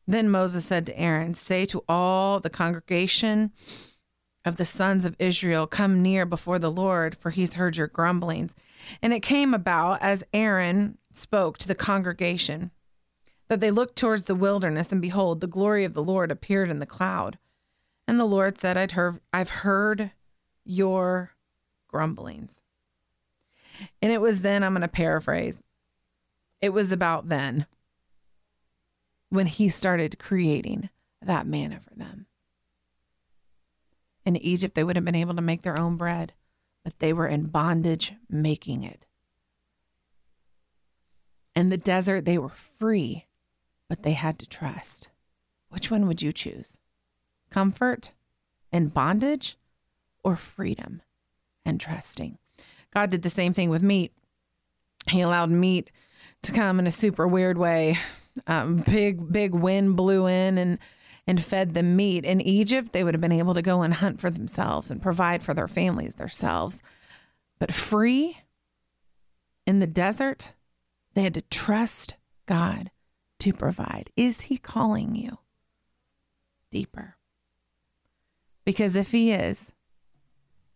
Then 0.06 0.28
Moses 0.28 0.64
said 0.64 0.86
to 0.86 0.98
Aaron, 0.98 1.34
Say 1.34 1.64
to 1.66 1.82
all 1.88 2.40
the 2.40 2.50
congregation 2.50 3.52
of 4.44 4.56
the 4.56 4.64
sons 4.66 5.04
of 5.04 5.16
Israel, 5.18 5.66
Come 5.66 6.02
near 6.02 6.26
before 6.26 6.58
the 6.58 6.70
Lord, 6.70 7.16
for 7.16 7.30
he's 7.30 7.54
heard 7.54 7.76
your 7.76 7.86
grumblings. 7.86 8.54
And 9.00 9.12
it 9.12 9.20
came 9.20 9.54
about 9.54 10.02
as 10.02 10.24
Aaron 10.34 10.98
spoke 11.12 11.58
to 11.58 11.68
the 11.68 11.74
congregation 11.74 12.70
that 13.48 13.60
they 13.60 13.70
looked 13.70 13.96
towards 13.96 14.26
the 14.26 14.34
wilderness, 14.34 14.92
and 14.92 15.00
behold, 15.00 15.40
the 15.40 15.46
glory 15.46 15.84
of 15.84 15.94
the 15.94 16.02
Lord 16.02 16.30
appeared 16.30 16.70
in 16.70 16.80
the 16.80 16.86
cloud. 16.86 17.38
And 18.06 18.18
the 18.18 18.24
Lord 18.24 18.58
said, 18.58 18.76
I'd 18.76 18.92
heard, 18.92 19.20
I've 19.32 19.50
heard 19.50 20.12
your 20.64 21.34
grumblings. 21.90 22.60
And 24.02 24.12
it 24.12 24.20
was 24.20 24.42
then, 24.42 24.62
I'm 24.62 24.72
going 24.72 24.82
to 24.82 24.88
paraphrase, 24.88 25.62
it 26.60 26.70
was 26.70 26.92
about 26.92 27.28
then 27.28 27.66
when 29.30 29.46
he 29.46 29.68
started 29.68 30.18
creating 30.18 30.90
that 31.22 31.46
manna 31.46 31.80
for 31.80 31.94
them. 31.94 32.26
In 34.24 34.36
Egypt, 34.36 34.74
they 34.74 34.84
would 34.84 34.96
have 34.96 35.04
been 35.04 35.14
able 35.14 35.34
to 35.34 35.42
make 35.42 35.62
their 35.62 35.78
own 35.78 35.96
bread, 35.96 36.34
but 36.84 36.98
they 36.98 37.12
were 37.12 37.26
in 37.26 37.44
bondage 37.44 38.12
making 38.28 38.82
it. 38.82 39.06
In 41.56 41.70
the 41.70 41.76
desert, 41.76 42.24
they 42.24 42.38
were 42.38 42.48
free, 42.48 43.26
but 43.88 44.02
they 44.02 44.12
had 44.12 44.38
to 44.38 44.48
trust. 44.48 45.10
Which 45.70 45.90
one 45.90 46.06
would 46.06 46.22
you 46.22 46.32
choose? 46.32 46.76
Comfort 47.50 48.12
and 48.72 48.92
bondage 48.92 49.56
or 50.22 50.36
freedom 50.36 51.02
and 51.64 51.80
trusting? 51.80 52.38
God 52.92 53.10
did 53.10 53.22
the 53.22 53.30
same 53.30 53.52
thing 53.52 53.70
with 53.70 53.82
meat. 53.82 54.12
He 55.08 55.20
allowed 55.20 55.50
meat 55.50 55.90
to 56.42 56.52
come 56.52 56.78
in 56.78 56.86
a 56.86 56.90
super 56.90 57.26
weird 57.26 57.58
way. 57.58 57.98
Um, 58.46 58.76
big, 58.76 59.32
big 59.32 59.54
wind 59.54 59.96
blew 59.96 60.26
in 60.26 60.56
and 60.56 60.78
and 61.26 61.42
fed 61.42 61.74
them 61.74 61.94
meat. 61.94 62.24
In 62.24 62.40
Egypt, 62.40 62.92
they 62.92 63.04
would 63.04 63.14
have 63.14 63.20
been 63.20 63.30
able 63.30 63.54
to 63.54 63.62
go 63.62 63.82
and 63.82 63.94
hunt 63.94 64.20
for 64.20 64.30
themselves 64.30 64.90
and 64.90 65.02
provide 65.02 65.42
for 65.42 65.54
their 65.54 65.68
families 65.68 66.16
themselves. 66.16 66.82
But 67.60 67.72
free 67.72 68.38
in 69.66 69.78
the 69.78 69.86
desert, 69.86 70.54
they 71.14 71.22
had 71.22 71.34
to 71.34 71.42
trust 71.42 72.16
God 72.46 72.90
to 73.40 73.52
provide. 73.52 74.10
Is 74.16 74.42
He 74.42 74.58
calling 74.58 75.14
you 75.14 75.38
deeper? 76.72 77.16
Because 78.64 78.96
if 78.96 79.12
He 79.12 79.30
is, 79.30 79.72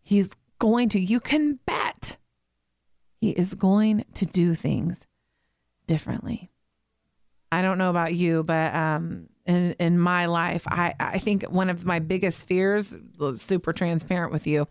He's 0.01 0.29
going 0.59 0.89
to, 0.89 0.99
you 0.99 1.19
can 1.19 1.59
bet 1.65 2.17
He 3.19 3.31
is 3.31 3.55
going 3.55 4.05
to 4.15 4.25
do 4.25 4.53
things 4.53 5.05
differently. 5.87 6.51
I 7.51 7.61
don't 7.61 7.77
know 7.77 7.89
about 7.89 8.13
you, 8.13 8.43
but 8.43 8.73
um, 8.75 9.29
in 9.45 9.73
in 9.79 9.99
my 9.99 10.25
life, 10.25 10.67
I 10.67 10.93
I 10.99 11.19
think 11.19 11.43
one 11.43 11.69
of 11.69 11.85
my 11.85 11.99
biggest 11.99 12.47
fears, 12.47 12.97
super 13.35 13.71
transparent 13.71 14.31
with 14.33 14.47
you, 14.47 14.67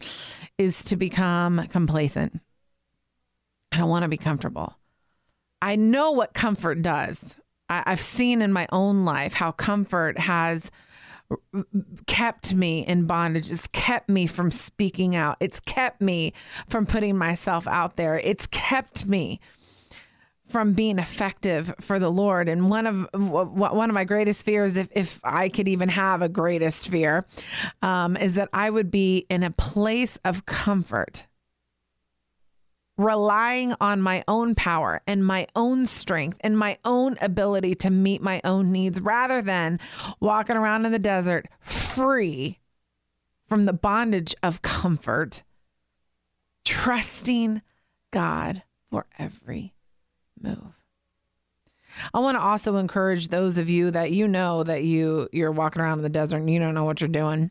is 0.58 0.84
to 0.84 0.96
become 0.96 1.66
complacent. 1.68 2.40
I 3.72 3.78
don't 3.78 3.88
want 3.88 4.02
to 4.02 4.08
be 4.08 4.16
comfortable. 4.16 4.76
I 5.62 5.76
know 5.76 6.12
what 6.12 6.34
comfort 6.34 6.82
does. 6.82 7.38
I, 7.68 7.84
I've 7.86 8.00
seen 8.00 8.42
in 8.42 8.52
my 8.52 8.66
own 8.70 9.04
life 9.04 9.32
how 9.32 9.52
comfort 9.52 10.18
has 10.18 10.70
kept 12.06 12.54
me 12.54 12.86
in 12.86 13.06
bondage. 13.06 13.50
It's 13.50 13.66
kept 13.68 14.08
me 14.08 14.26
from 14.26 14.50
speaking 14.50 15.16
out. 15.16 15.36
It's 15.40 15.60
kept 15.60 16.00
me 16.00 16.32
from 16.68 16.86
putting 16.86 17.16
myself 17.16 17.66
out 17.66 17.96
there. 17.96 18.18
It's 18.18 18.46
kept 18.48 19.06
me 19.06 19.40
from 20.48 20.72
being 20.72 20.98
effective 20.98 21.74
for 21.80 21.98
the 21.98 22.10
Lord. 22.10 22.48
And 22.48 22.68
one 22.68 22.86
of 22.86 23.08
one 23.12 23.90
of 23.90 23.94
my 23.94 24.04
greatest 24.04 24.44
fears, 24.44 24.76
if 24.76 24.88
if 24.92 25.20
I 25.24 25.48
could 25.48 25.68
even 25.68 25.88
have 25.88 26.22
a 26.22 26.28
greatest 26.28 26.88
fear, 26.88 27.26
um, 27.82 28.16
is 28.16 28.34
that 28.34 28.50
I 28.52 28.70
would 28.70 28.90
be 28.90 29.26
in 29.28 29.42
a 29.42 29.50
place 29.50 30.18
of 30.24 30.46
comfort, 30.46 31.26
relying 32.96 33.74
on 33.80 34.00
my 34.00 34.22
own 34.28 34.54
power 34.54 35.02
and 35.06 35.26
my 35.26 35.46
own 35.56 35.86
strength 35.86 36.38
and 36.42 36.56
my 36.56 36.78
own 36.84 37.16
ability 37.20 37.74
to 37.74 37.90
meet 37.90 38.22
my 38.22 38.40
own 38.44 38.70
needs, 38.70 39.00
rather 39.00 39.42
than 39.42 39.80
walking 40.20 40.56
around 40.56 40.86
in 40.86 40.92
the 40.92 40.98
desert 40.98 41.48
free 41.60 42.58
from 43.48 43.64
the 43.64 43.72
bondage 43.72 44.34
of 44.42 44.62
comfort, 44.62 45.42
trusting 46.64 47.62
God 48.10 48.62
for 48.88 49.06
every 49.18 49.74
move. 50.40 50.80
I 52.12 52.18
want 52.18 52.36
to 52.36 52.42
also 52.42 52.76
encourage 52.76 53.28
those 53.28 53.58
of 53.58 53.70
you 53.70 53.90
that 53.92 54.12
you 54.12 54.26
know 54.26 54.64
that 54.64 54.84
you 54.84 55.28
you're 55.32 55.52
walking 55.52 55.82
around 55.82 55.98
in 55.98 56.02
the 56.02 56.08
desert 56.08 56.38
and 56.38 56.50
you 56.50 56.58
don't 56.58 56.74
know 56.74 56.84
what 56.84 57.00
you're 57.00 57.08
doing. 57.08 57.50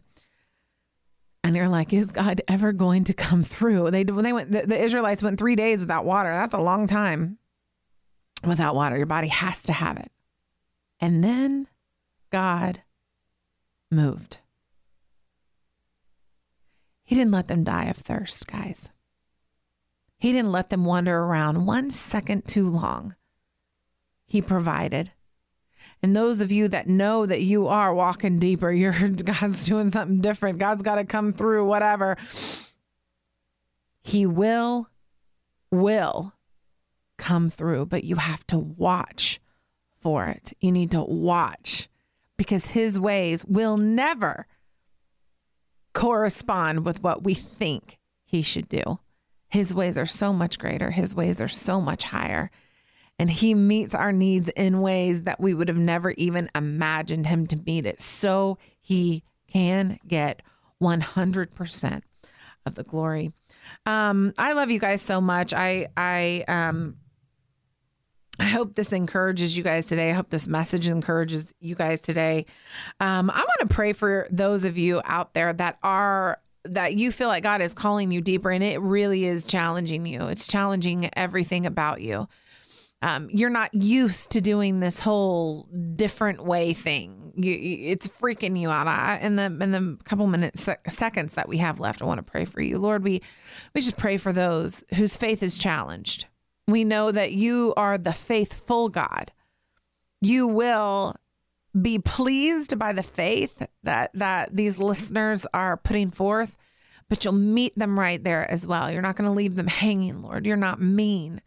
And 1.44 1.56
you're 1.58 1.68
like, 1.68 1.92
is 1.92 2.12
God 2.12 2.42
ever 2.48 2.72
going 2.72 3.04
to 3.06 3.14
come 3.14 3.44
through? 3.44 3.92
They 3.92 4.04
when 4.04 4.24
they 4.24 4.32
went 4.32 4.52
the, 4.52 4.62
the 4.62 4.82
Israelites 4.82 5.22
went 5.22 5.38
3 5.38 5.56
days 5.56 5.82
without 5.82 6.06
water. 6.06 6.30
That's 6.30 6.54
a 6.54 6.60
long 6.60 6.88
time 6.88 7.38
without 8.46 8.76
water. 8.76 8.96
Your 8.96 9.06
body 9.06 9.28
has 9.28 9.62
to 9.64 9.74
have 9.74 9.98
it. 9.98 10.12
And 11.02 11.24
then 11.24 11.68
God 12.32 12.82
moved. 13.92 14.38
He 17.04 17.16
didn't 17.16 17.34
let 17.34 17.50
them 17.50 17.64
die 17.64 17.86
of 17.86 17.98
thirst, 17.98 18.48
guys. 18.48 18.88
He 20.18 20.32
didn't 20.32 20.54
let 20.54 20.70
them 20.70 20.86
wander 20.86 21.20
around 21.20 21.66
one 21.66 21.92
second 21.92 22.48
too 22.48 22.70
long. 22.70 23.16
He 24.26 24.42
provided. 24.42 25.12
And 26.02 26.16
those 26.16 26.42
of 26.42 26.52
you 26.52 26.68
that 26.70 26.88
know 26.88 27.26
that 27.26 27.42
you 27.42 27.68
are 27.68 27.94
walking 27.94 28.38
deeper, 28.38 28.72
you're 28.72 28.94
God's 28.94 29.66
doing 29.66 29.90
something 29.90 30.22
different. 30.22 30.60
God's 30.60 30.82
got 30.82 30.96
to 30.96 31.06
come 31.06 31.32
through, 31.32 31.66
whatever. 31.66 32.18
He 34.04 34.26
will, 34.26 34.90
will 35.72 36.34
come 37.18 37.50
through, 37.50 37.86
but 37.86 38.04
you 38.04 38.18
have 38.18 38.46
to 38.48 38.58
watch 38.58 39.40
for 40.02 40.28
it. 40.28 40.54
You 40.60 40.72
need 40.72 40.92
to 40.92 41.02
watch 41.02 41.88
because 42.38 42.68
his 42.72 43.00
ways 43.00 43.46
will 43.46 43.78
never 43.78 44.48
correspond 45.94 46.86
with 46.86 47.02
what 47.02 47.24
we 47.24 47.34
think 47.34 47.98
he 48.24 48.42
should 48.42 48.68
do. 48.68 49.00
His 49.54 49.72
ways 49.72 50.00
are 50.00 50.08
so 50.08 50.34
much 50.34 50.58
greater, 50.58 50.90
His 50.90 51.14
ways 51.14 51.40
are 51.40 51.48
so 51.48 51.80
much 51.80 52.06
higher. 52.06 52.50
And 53.20 53.30
He 53.30 53.54
meets 53.54 53.94
our 53.94 54.12
needs 54.12 54.50
in 54.50 54.82
ways 54.82 55.24
that 55.24 55.40
we 55.40 55.54
would 55.54 55.70
have 55.70 55.78
never 55.78 56.12
even 56.12 56.50
imagined 56.56 57.28
Him 57.28 57.48
to 57.48 57.58
meet 57.58 57.86
it. 57.86 58.00
So 58.00 58.58
He 58.82 59.24
can 59.48 60.00
get 60.08 60.42
100% 60.82 62.02
of 62.66 62.76
the 62.76 62.84
glory. 62.84 63.32
Um, 63.86 64.34
I 64.38 64.54
love 64.54 64.72
you 64.72 64.80
guys 64.80 65.02
so 65.02 65.22
much. 65.22 65.54
I, 65.54 65.88
I, 65.96 66.44
um, 66.48 66.98
I 68.40 68.46
hope 68.46 68.76
this 68.76 68.92
encourages 68.92 69.56
you 69.56 69.64
guys 69.64 69.86
today. 69.86 70.10
I 70.10 70.14
hope 70.14 70.30
this 70.30 70.48
message 70.48 70.88
encourages 70.88 71.54
you 71.60 71.76
guys 71.76 72.02
today. 72.02 72.46
Um, 73.00 73.30
I 73.30 73.40
want 73.40 73.70
to 73.70 73.74
pray 73.74 73.94
for 73.94 74.28
those 74.32 74.66
of 74.66 74.78
you 74.78 75.02
out 75.06 75.34
there 75.34 75.54
that 75.54 75.78
are 75.84 76.40
that 76.66 76.96
you 76.96 77.12
feel 77.12 77.28
like 77.28 77.44
God 77.44 77.62
is 77.62 77.74
calling 77.74 78.10
you 78.10 78.22
deeper 78.22 78.50
and 78.50 78.64
it 78.64 78.80
really 78.80 79.26
is 79.26 79.46
challenging 79.46 80.06
you. 80.06 80.28
It's 80.28 80.48
challenging 80.48 81.10
everything 81.14 81.66
about 81.66 82.00
you. 82.02 82.30
Um, 83.04 83.28
you're 83.30 83.50
not 83.50 83.74
used 83.74 84.32
to 84.32 84.40
doing 84.40 84.80
this 84.80 85.02
whole 85.02 85.64
different 85.96 86.46
way 86.46 86.74
thing. 86.74 87.34
You, 87.36 87.58
it's 87.92 88.08
freaking 88.08 88.58
you 88.58 88.70
out. 88.70 88.88
I, 88.88 89.20
in 89.22 89.36
the 89.36 89.46
in 89.46 89.72
the 89.72 89.98
couple 90.06 90.26
minutes 90.28 90.70
seconds 90.88 91.34
that 91.34 91.50
we 91.50 91.58
have 91.58 91.82
left, 91.82 92.02
I 92.02 92.06
want 92.06 92.26
to 92.26 92.32
pray 92.32 92.46
for 92.46 92.62
you, 92.62 92.78
Lord. 92.78 93.04
We 93.04 93.22
we 93.76 93.82
just 93.82 93.98
pray 93.98 94.16
for 94.16 94.32
those 94.32 94.86
whose 94.96 95.18
faith 95.18 95.44
is 95.44 95.58
challenged. 95.58 96.28
We 96.68 96.86
know 96.86 97.12
that 97.12 97.34
you 97.34 97.74
are 97.76 97.98
the 97.98 98.14
faithful 98.14 98.88
God. 98.88 99.34
You 100.22 100.48
will 100.48 101.18
be 101.80 102.00
pleased 102.00 102.80
by 102.80 102.94
the 102.94 103.04
faith 103.04 103.64
that 103.84 104.12
that 104.14 104.56
these 104.56 104.78
listeners 104.78 105.46
are 105.54 105.76
putting 105.76 106.12
forth 106.12 106.58
but 107.10 107.24
you'll 107.26 107.34
meet 107.34 107.76
them 107.76 108.00
right 108.00 108.24
there 108.24 108.50
as 108.50 108.68
well 108.68 108.92
you're 108.92 109.02
not 109.02 109.16
going 109.16 109.28
to 109.28 109.34
leave 109.34 109.56
them 109.56 109.66
hanging 109.66 110.22
lord 110.22 110.46
you're 110.46 110.56
not 110.56 110.80
mean 110.80 111.42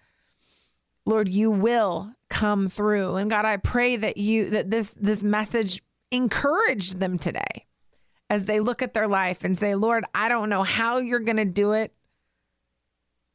lord 1.06 1.28
you 1.28 1.50
will 1.50 2.12
come 2.28 2.68
through 2.68 3.16
and 3.16 3.30
god 3.30 3.44
i 3.44 3.56
pray 3.56 3.96
that 3.96 4.16
you 4.16 4.50
that 4.50 4.70
this 4.70 4.90
this 5.00 5.22
message 5.22 5.82
encouraged 6.10 7.00
them 7.00 7.18
today 7.18 7.66
as 8.28 8.44
they 8.44 8.60
look 8.60 8.82
at 8.82 8.92
their 8.92 9.08
life 9.08 9.44
and 9.44 9.56
say 9.56 9.74
lord 9.74 10.04
i 10.14 10.28
don't 10.28 10.50
know 10.50 10.62
how 10.62 10.98
you're 10.98 11.20
going 11.20 11.36
to 11.36 11.44
do 11.44 11.72
it 11.72 11.94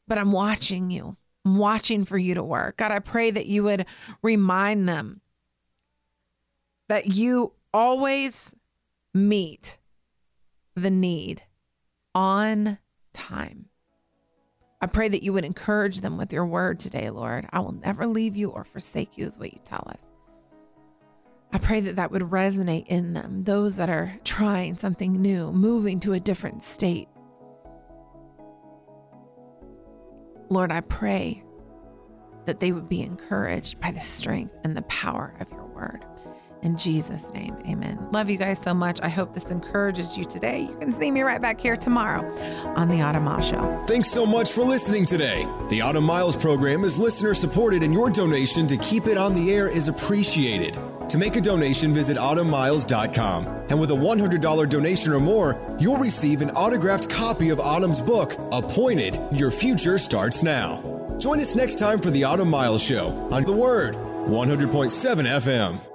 but 0.07 0.17
i'm 0.17 0.31
watching 0.31 0.91
you 0.91 1.17
I'm 1.45 1.57
watching 1.57 2.05
for 2.05 2.17
you 2.17 2.36
to 2.36 2.43
work. 2.43 2.77
God, 2.77 2.91
I 2.91 2.99
pray 2.99 3.31
that 3.31 3.47
you 3.47 3.63
would 3.63 3.86
remind 4.21 4.88
them 4.88 5.21
that 6.88 7.07
you 7.07 7.53
always 7.73 8.53
meet 9.13 9.79
the 10.75 10.91
need 10.91 11.43
on 12.13 12.77
time. 13.13 13.70
I 14.82 14.88
pray 14.88 15.10
that 15.10 15.22
you 15.22 15.32
would 15.34 15.46
encourage 15.46 16.02
them 16.02 16.17
with 16.17 16.34
your 16.34 16.46
word 16.46 16.80
today, 16.80 17.10
Lord. 17.12 17.48
I 17.52 17.60
will 17.60 17.74
never 17.74 18.08
leave 18.08 18.36
you 18.36 18.50
or 18.50 18.63
forsake 18.63 19.17
you, 19.17 19.28
is 19.28 19.38
what 19.38 19.54
you 19.54 19.60
tell 19.63 19.88
us. 19.88 20.06
I 21.54 21.60
pray 21.60 21.82
that 21.82 21.98
that 21.98 22.12
would 22.12 22.24
resonate 22.24 22.88
in 22.88 23.13
them, 23.13 23.44
those 23.44 23.76
that 23.76 23.89
are 23.89 24.17
trying 24.24 24.78
something 24.78 25.13
new, 25.13 25.52
moving 25.52 26.00
to 26.02 26.13
a 26.13 26.20
different 26.20 26.63
state. 26.63 27.10
Lord, 30.50 30.72
I 30.72 30.82
pray 30.82 31.44
that 32.46 32.60
they 32.60 32.72
would 32.72 32.89
be 32.89 33.02
encouraged 33.02 33.80
by 33.80 33.91
the 33.91 34.00
strength 34.00 34.56
and 34.63 34.76
the 34.76 34.82
power 34.84 35.36
of 35.39 35.52
your 35.52 35.65
word. 35.65 36.06
In 36.62 36.78
Jesus' 36.78 37.34
name, 37.34 37.58
amen. 37.67 37.97
Love 38.12 38.30
you 38.30 38.38
guys 38.38 38.60
so 38.60 38.74
much. 38.74 39.00
I 39.02 39.10
hope 39.10 39.34
this 39.34 39.50
encourages 39.50 40.15
you 40.15 40.24
today. 40.24 40.62
You 40.62 40.78
can 40.78 40.91
see 40.91 41.10
me 41.10 41.21
right 41.21 41.41
back 41.41 41.60
here 41.60 41.76
tomorrow 41.76 42.24
on 42.76 42.88
The 42.88 43.02
Autumn 43.02 43.24
Miles 43.24 43.47
Show. 43.47 43.84
Thanks 43.88 44.12
so 44.12 44.28
much 44.28 44.52
for 44.52 44.63
listening 44.63 45.06
today. 45.06 45.47
The 45.69 45.82
Autumn 45.82 46.04
Miles 46.04 46.38
program 46.38 46.84
is 46.84 47.00
listener 47.00 47.34
supported, 47.34 47.82
and 47.82 47.91
your 47.91 48.12
donation 48.12 48.67
to 48.67 48.78
keep 48.78 49.08
it 49.08 49.17
on 49.17 49.34
the 49.34 49.52
air 49.52 49.69
is 49.69 49.88
appreciated. 49.88 50.78
To 51.10 51.17
make 51.17 51.36
a 51.36 51.41
donation, 51.41 51.95
visit 51.95 52.15
autumnmiles.com. 52.15 53.47
And 53.69 53.80
with 53.80 53.89
a 53.89 53.95
$100 53.95 54.69
donation 54.69 55.13
or 55.13 55.19
more, 55.19 55.58
you'll 55.80 55.97
receive 55.97 56.41
an 56.41 56.52
autographed 56.52 57.10
copy 57.10 57.50
of 57.50 57.60
Autumn's 57.60 58.02
book, 58.02 58.36
Appointed 58.52 59.19
Your 59.32 59.50
Future 59.50 59.97
Starts 59.97 60.43
Now. 60.43 60.82
Join 61.17 61.39
us 61.39 61.56
next 61.56 61.80
time 61.80 62.00
for 62.00 62.12
the 62.12 62.24
Autumn 62.24 62.50
Miles 62.50 62.84
Show 62.84 63.08
on 63.32 63.43
The 63.43 63.52
Word, 63.52 63.95
100.7 63.95 65.26
FM. 65.26 65.90